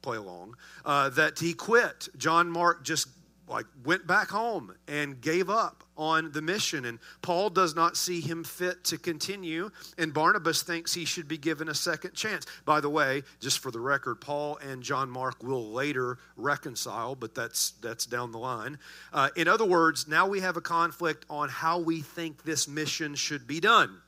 [0.00, 2.08] play along, uh, that he quit.
[2.16, 3.08] John Mark just
[3.50, 8.20] like went back home and gave up on the mission and Paul does not see
[8.20, 12.46] him fit to continue and Barnabas thinks he should be given a second chance.
[12.64, 17.34] By the way, just for the record, Paul and John Mark will later reconcile, but
[17.34, 18.78] that's that's down the line.
[19.12, 23.14] Uh, in other words, now we have a conflict on how we think this mission
[23.14, 24.00] should be done.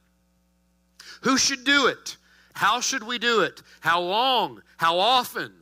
[1.23, 2.17] Who should do it?
[2.55, 3.63] How should we do it?
[3.81, 4.63] How long?
[4.77, 5.53] How often?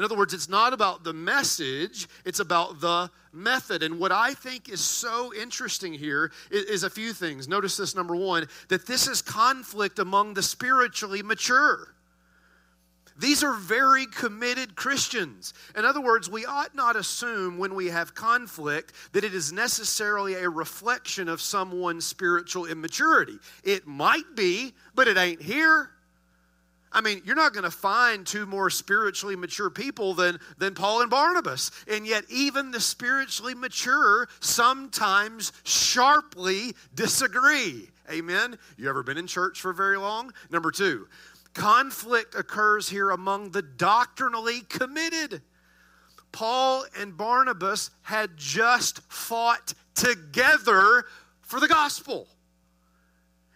[0.00, 3.82] In other words, it's not about the message, it's about the method.
[3.82, 7.46] And what I think is so interesting here is, is, a few things.
[7.46, 11.94] Notice this number one that this is conflict among the spiritually mature.
[13.18, 15.52] These are very committed Christians.
[15.76, 20.32] In other words, we ought not assume when we have conflict that it is necessarily
[20.32, 23.36] a reflection of someone's spiritual immaturity.
[23.64, 25.90] It might be, but it ain't here.
[26.92, 31.02] I mean, you're not going to find two more spiritually mature people than, than Paul
[31.02, 31.70] and Barnabas.
[31.86, 37.88] And yet, even the spiritually mature sometimes sharply disagree.
[38.10, 38.58] Amen?
[38.76, 40.32] You ever been in church for very long?
[40.50, 41.06] Number two,
[41.54, 45.42] conflict occurs here among the doctrinally committed.
[46.32, 51.04] Paul and Barnabas had just fought together
[51.42, 52.28] for the gospel.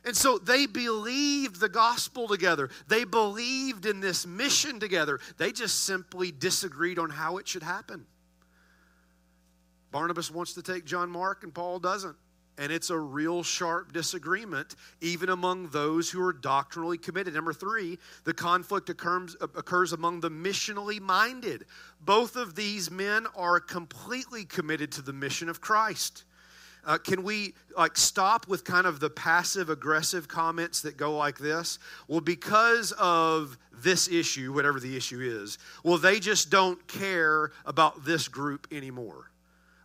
[0.05, 2.68] And so they believed the gospel together.
[2.88, 5.18] They believed in this mission together.
[5.38, 8.07] They just simply disagreed on how it should happen.
[9.90, 12.16] Barnabas wants to take John Mark, and Paul doesn't.
[12.59, 17.34] And it's a real sharp disagreement, even among those who are doctrinally committed.
[17.34, 21.64] Number three, the conflict occurs, occurs among the missionally minded.
[22.00, 26.24] Both of these men are completely committed to the mission of Christ.
[26.87, 31.39] Uh, can we like stop with kind of the passive aggressive comments that go like
[31.39, 31.78] this?
[32.09, 38.05] Well, because of this issue, whatever the issue is, well, they just don't care about
[38.05, 39.30] this group anymore.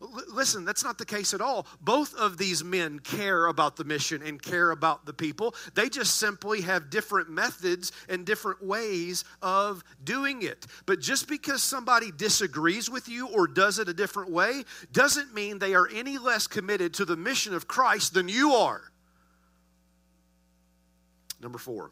[0.01, 1.67] Listen, that's not the case at all.
[1.81, 5.53] Both of these men care about the mission and care about the people.
[5.75, 10.65] They just simply have different methods and different ways of doing it.
[10.85, 15.59] But just because somebody disagrees with you or does it a different way doesn't mean
[15.59, 18.83] they are any less committed to the mission of Christ than you are.
[21.41, 21.91] Number four,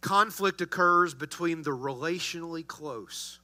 [0.00, 3.38] conflict occurs between the relationally close.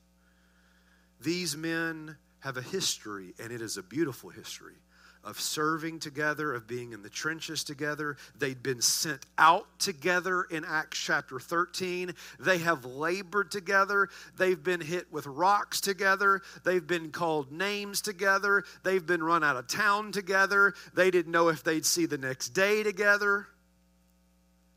[1.20, 4.76] These men have a history, and it is a beautiful history
[5.22, 8.16] of serving together, of being in the trenches together.
[8.38, 12.14] They'd been sent out together in Acts chapter 13.
[12.38, 14.08] They have labored together.
[14.36, 16.40] They've been hit with rocks together.
[16.64, 18.64] They've been called names together.
[18.82, 20.74] They've been run out of town together.
[20.94, 23.46] They didn't know if they'd see the next day together.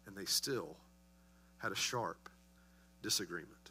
[0.05, 0.75] And they still
[1.57, 2.29] had a sharp
[3.01, 3.62] disagreement.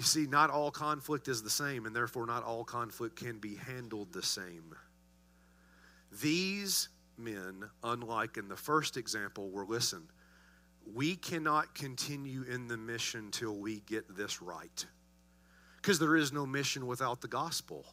[0.00, 3.56] You see, not all conflict is the same, and therefore not all conflict can be
[3.56, 4.74] handled the same.
[6.22, 6.88] These
[7.18, 10.08] men, unlike in the first example, were listen,
[10.90, 14.86] we cannot continue in the mission till we get this right.
[15.76, 17.84] Because there is no mission without the gospel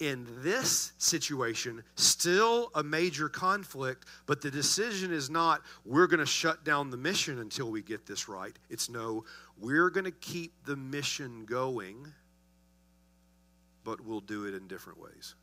[0.00, 6.26] in this situation, still a major conflict, but the decision is not we're going to
[6.26, 8.56] shut down the mission until we get this right.
[8.70, 9.24] It's no,
[9.58, 12.06] we're going to keep the mission going,
[13.84, 15.34] but we'll do it in different ways.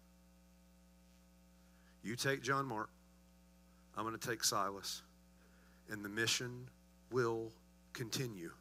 [2.03, 2.89] You take John Mark,
[3.97, 5.01] I'm going to take Silas,
[5.89, 6.69] and the mission
[7.11, 7.51] will
[7.93, 8.51] continue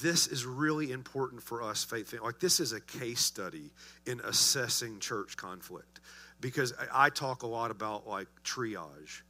[0.00, 3.70] this is really important for us faith like this is a case study
[4.06, 6.00] in assessing church conflict.
[6.40, 9.22] Because i talk a lot about like triage.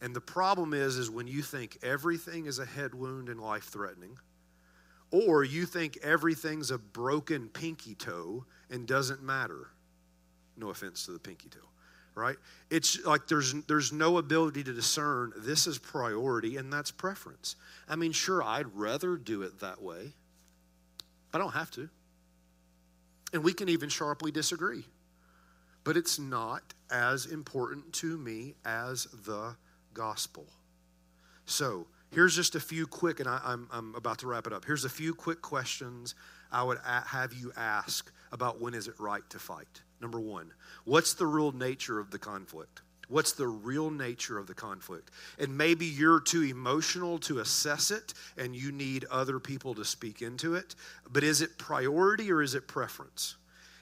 [0.00, 3.64] And the problem is is when you think everything is a head wound and life
[3.64, 4.18] threatening
[5.10, 9.68] or you think everything's a broken pinky toe and doesn't matter.
[10.56, 11.67] No offense to the pinky toe
[12.18, 12.36] right?
[12.70, 17.56] It's like there's there's no ability to discern this is priority and that's preference.
[17.88, 20.12] I mean sure i'd rather do it that way.
[21.30, 21.88] But i don't have to.
[23.32, 24.84] And we can even sharply disagree.
[25.84, 29.56] But it's not as important to me as the
[29.94, 30.46] gospel.
[31.46, 34.52] So here's just a few quick and I, am I'm, I'm about to wrap it
[34.52, 34.64] up.
[34.64, 36.14] Here's a few quick questions
[36.50, 40.52] i would have you ask about when is it right to fight Number one,
[40.84, 42.82] what's the real nature of the conflict?
[43.08, 45.10] What's the real nature of the conflict?
[45.38, 50.20] And maybe you're too emotional to assess it and you need other people to speak
[50.20, 50.74] into it.
[51.10, 53.36] But is it priority or is it preference?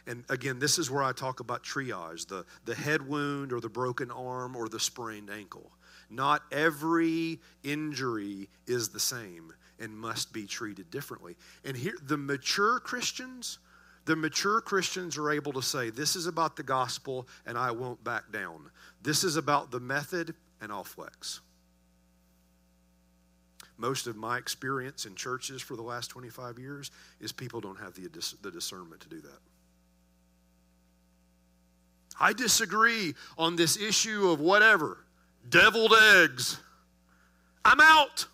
[0.07, 3.69] And again, this is where I talk about triage the, the head wound or the
[3.69, 5.73] broken arm or the sprained ankle.
[6.09, 11.37] Not every injury is the same and must be treated differently.
[11.65, 13.59] And here, the mature Christians
[14.07, 18.03] the mature Christians are able to say, This is about the gospel, and I won't
[18.03, 18.71] back down.
[19.03, 21.41] This is about the method, and I'll flex.
[23.77, 26.91] Most of my experience in churches for the last 25 years
[27.21, 28.09] is people don't have the,
[28.43, 29.39] the discernment to do that.
[32.19, 35.05] I disagree on this issue of whatever,
[35.51, 36.59] deviled eggs.
[37.65, 38.27] I'm out.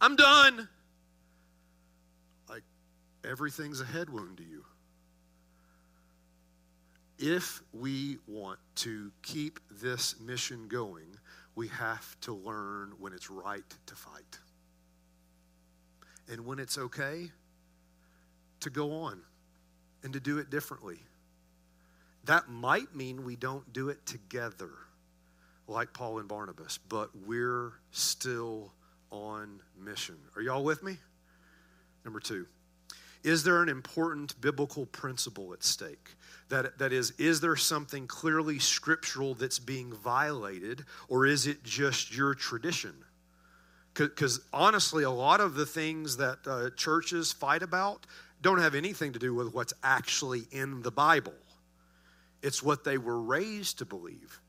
[0.00, 0.68] I'm done.
[3.24, 4.64] Everything's a head wound to you.
[7.18, 11.18] If we want to keep this mission going,
[11.54, 14.38] we have to learn when it's right to fight
[16.30, 17.30] and when it's okay
[18.60, 19.20] to go on
[20.02, 20.98] and to do it differently.
[22.24, 24.70] That might mean we don't do it together
[25.66, 28.72] like Paul and Barnabas, but we're still
[29.10, 30.16] on mission.
[30.36, 30.98] Are y'all with me?
[32.04, 32.46] Number two,
[33.22, 36.14] is there an important biblical principle at stake?
[36.48, 42.14] That, that is, is there something clearly scriptural that's being violated, or is it just
[42.14, 42.94] your tradition?
[43.94, 48.06] Because honestly, a lot of the things that uh, churches fight about
[48.40, 51.34] don't have anything to do with what's actually in the Bible.
[52.42, 54.40] It's what they were raised to believe.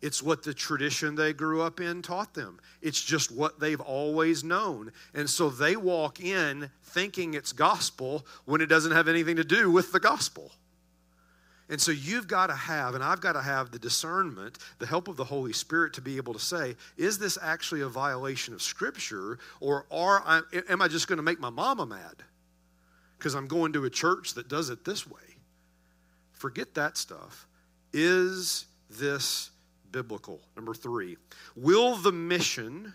[0.00, 2.60] It's what the tradition they grew up in taught them.
[2.82, 4.92] It's just what they've always known.
[5.12, 9.70] And so they walk in thinking it's gospel when it doesn't have anything to do
[9.70, 10.52] with the gospel.
[11.70, 15.06] And so you've got to have, and I've got to have the discernment, the help
[15.08, 18.62] of the Holy Spirit to be able to say, is this actually a violation of
[18.62, 20.40] Scripture, or are I,
[20.70, 22.22] am I just going to make my mama mad
[23.18, 25.20] because I'm going to a church that does it this way?
[26.32, 27.46] Forget that stuff.
[27.92, 29.50] Is this
[29.92, 30.40] biblical?
[30.56, 31.16] Number three,
[31.56, 32.94] will the mission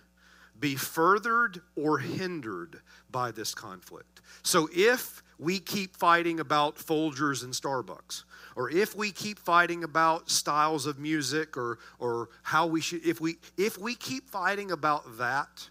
[0.60, 4.22] be furthered or hindered by this conflict?
[4.44, 8.24] So if we keep fighting about Folgers and Starbucks,
[8.56, 13.20] or if we keep fighting about styles of music or or how we should if
[13.20, 15.70] we if we keep fighting about that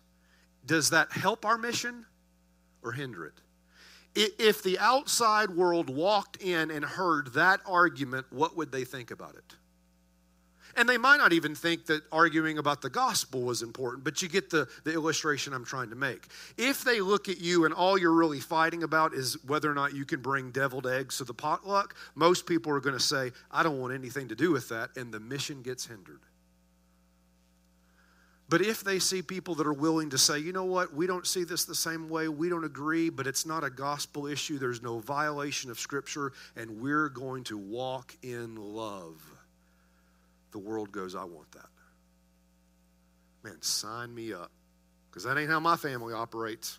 [0.67, 2.05] does that help our mission
[2.83, 3.41] or hinder it
[4.15, 9.35] if the outside world walked in and heard that argument what would they think about
[9.35, 9.57] it
[10.77, 14.29] and they might not even think that arguing about the gospel was important, but you
[14.29, 16.27] get the, the illustration I'm trying to make.
[16.57, 19.95] If they look at you and all you're really fighting about is whether or not
[19.95, 23.63] you can bring deviled eggs to the potluck, most people are going to say, I
[23.63, 26.21] don't want anything to do with that, and the mission gets hindered.
[28.49, 31.27] But if they see people that are willing to say, you know what, we don't
[31.27, 34.83] see this the same way, we don't agree, but it's not a gospel issue, there's
[34.83, 39.32] no violation of Scripture, and we're going to walk in love
[40.53, 41.69] the world goes, I want that.
[43.43, 44.51] Man, sign me up.
[45.11, 46.79] Because that ain't how my family operates.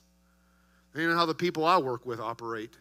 [0.93, 2.75] That ain't how the people I work with operate.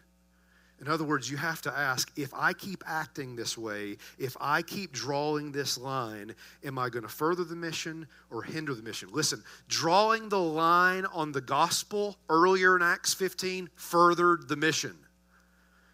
[0.81, 4.61] In other words, you have to ask if I keep acting this way, if I
[4.63, 9.09] keep drawing this line, am I going to further the mission or hinder the mission?
[9.11, 14.97] Listen, drawing the line on the gospel earlier in Acts 15 furthered the mission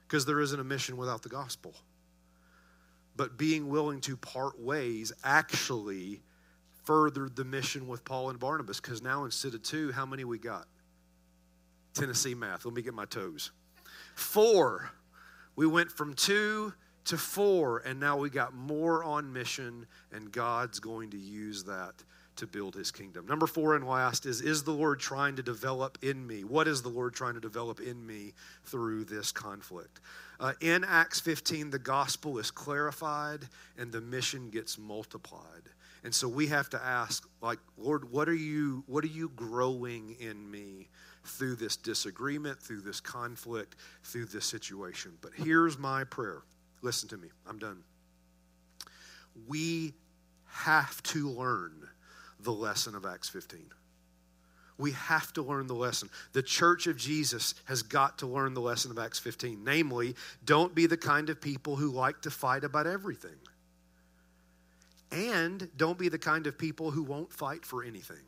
[0.08, 1.76] because there isn't a mission without the gospel
[3.20, 6.22] but being willing to part ways actually
[6.86, 10.40] furthered the mission with Paul and Barnabas because now instead of two, how many we
[10.40, 10.68] got?
[11.94, 12.64] Tennessee math.
[12.64, 13.52] Let me get my toes.
[14.16, 14.92] Four.
[15.58, 16.72] We went from two
[17.06, 21.96] to four, and now we got more on mission, and God's going to use that
[22.38, 23.28] to build his kingdom.
[23.28, 26.46] Number four and last is Is the Lord trying to develop in me?
[26.46, 28.32] What is the Lord trying to develop in me
[28.64, 30.00] through this conflict?
[30.40, 35.64] Uh, in Acts 15, the gospel is clarified and the mission gets multiplied.
[36.04, 40.16] And so we have to ask, like, Lord, what are you, what are you growing
[40.20, 40.88] in me
[41.26, 45.12] through this disagreement, through this conflict, through this situation?
[45.20, 46.44] But here's my prayer.
[46.82, 47.28] Listen to me.
[47.46, 47.84] I'm done.
[49.46, 49.94] We
[50.48, 51.90] have to learn
[52.40, 53.66] the lesson of Acts 15.
[54.80, 56.10] We have to learn the lesson.
[56.32, 59.62] The church of Jesus has got to learn the lesson of Acts 15.
[59.62, 60.16] Namely,
[60.46, 63.36] don't be the kind of people who like to fight about everything.
[65.12, 68.24] And don't be the kind of people who won't fight for anything.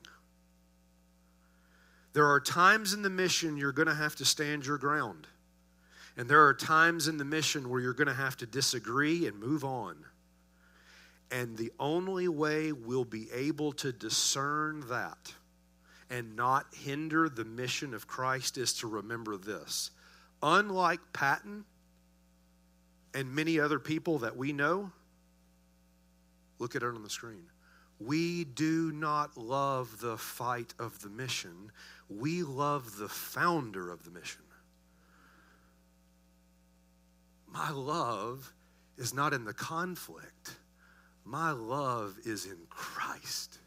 [2.12, 5.28] There are times in the mission you're going to have to stand your ground.
[6.18, 9.40] And there are times in the mission where you're going to have to disagree and
[9.40, 9.96] move on.
[11.32, 15.34] And the only way we'll be able to discern that
[16.12, 19.92] and not hinder the mission of Christ is to remember this.
[20.44, 21.64] Unlike Patton
[23.14, 24.92] and many other people that we know,
[26.60, 27.46] look at it on the screen.
[27.98, 31.72] We do not love the fight of the mission,
[32.10, 34.42] we love the founder of the mission.
[37.48, 38.52] My love
[38.98, 40.58] is not in the conflict,
[41.24, 43.60] my love is in Christ.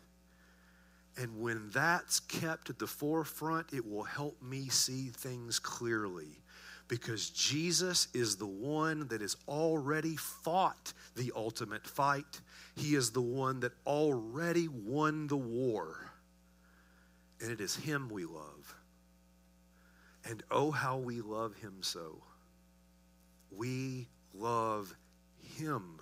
[1.16, 6.40] And when that's kept at the forefront, it will help me see things clearly.
[6.88, 12.40] because Jesus is the one that has already fought the ultimate fight.
[12.76, 16.12] He is the one that already won the war.
[17.40, 18.74] And it is Him we love.
[20.28, 22.22] And oh, how we love Him so.
[23.50, 24.94] We love
[25.58, 25.98] Him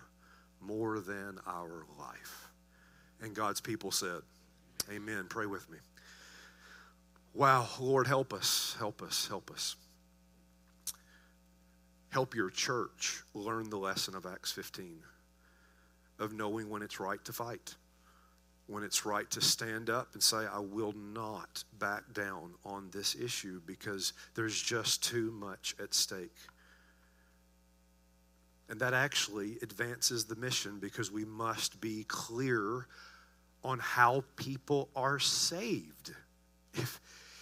[0.61, 2.49] more than our life.
[3.21, 4.23] And God's people said,
[4.91, 5.27] Amen.
[5.29, 5.79] Pray with me.
[7.35, 9.77] Wow, Lord, help us, help us, help us.
[12.11, 14.99] Help your church learn the lesson of Acts 15
[16.19, 17.75] of knowing when it's right to fight,
[18.67, 23.15] when it's right to stand up and say, I will not back down on this
[23.15, 26.37] issue because there's just too much at stake.
[28.69, 32.87] And that actually advances the mission because we must be clear
[33.65, 36.13] on how people are saved.
[36.75, 37.01] If,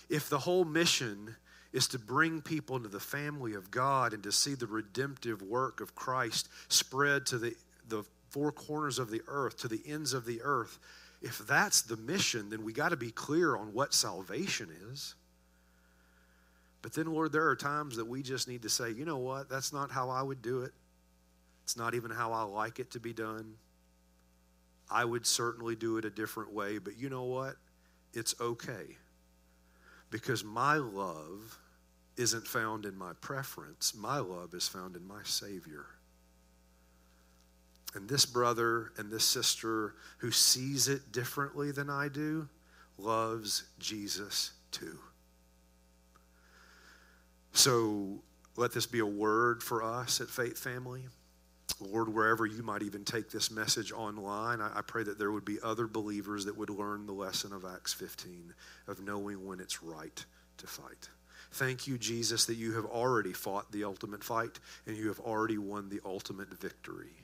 [0.08, 1.36] if the whole mission
[1.72, 5.80] is to bring people into the family of God and to see the redemptive work
[5.80, 7.54] of Christ spread to the,
[7.88, 10.78] the four corners of the earth, to the ends of the earth,
[11.22, 15.14] if that's the mission, then we got to be clear on what salvation is.
[16.82, 19.48] But then, Lord, there are times that we just need to say, you know what,
[19.48, 20.72] that's not how I would do it.
[21.64, 23.54] It's not even how I like it to be done.
[24.90, 27.56] I would certainly do it a different way, but you know what?
[28.12, 28.96] It's okay.
[30.10, 31.58] Because my love
[32.16, 35.86] isn't found in my preference, my love is found in my Savior.
[37.94, 42.48] And this brother and this sister who sees it differently than I do
[42.98, 44.98] loves Jesus too.
[47.52, 48.22] So
[48.56, 51.06] let this be a word for us at Faith Family.
[51.80, 55.46] Lord, wherever you might even take this message online, I, I, pray that there would
[55.46, 58.52] be other believers that would learn the lesson of Acts 15
[58.86, 60.24] of knowing when it's right
[60.58, 61.08] to fight.
[61.52, 65.58] Thank you, Jesus, that you have already fought the ultimate fight and you have already
[65.58, 67.14] won the ultimate victory.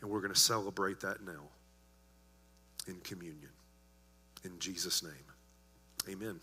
[0.00, 1.48] And we're going to celebrate that now
[2.86, 3.50] in communion.
[4.44, 5.12] In Jesus' name,
[6.08, 6.40] amen.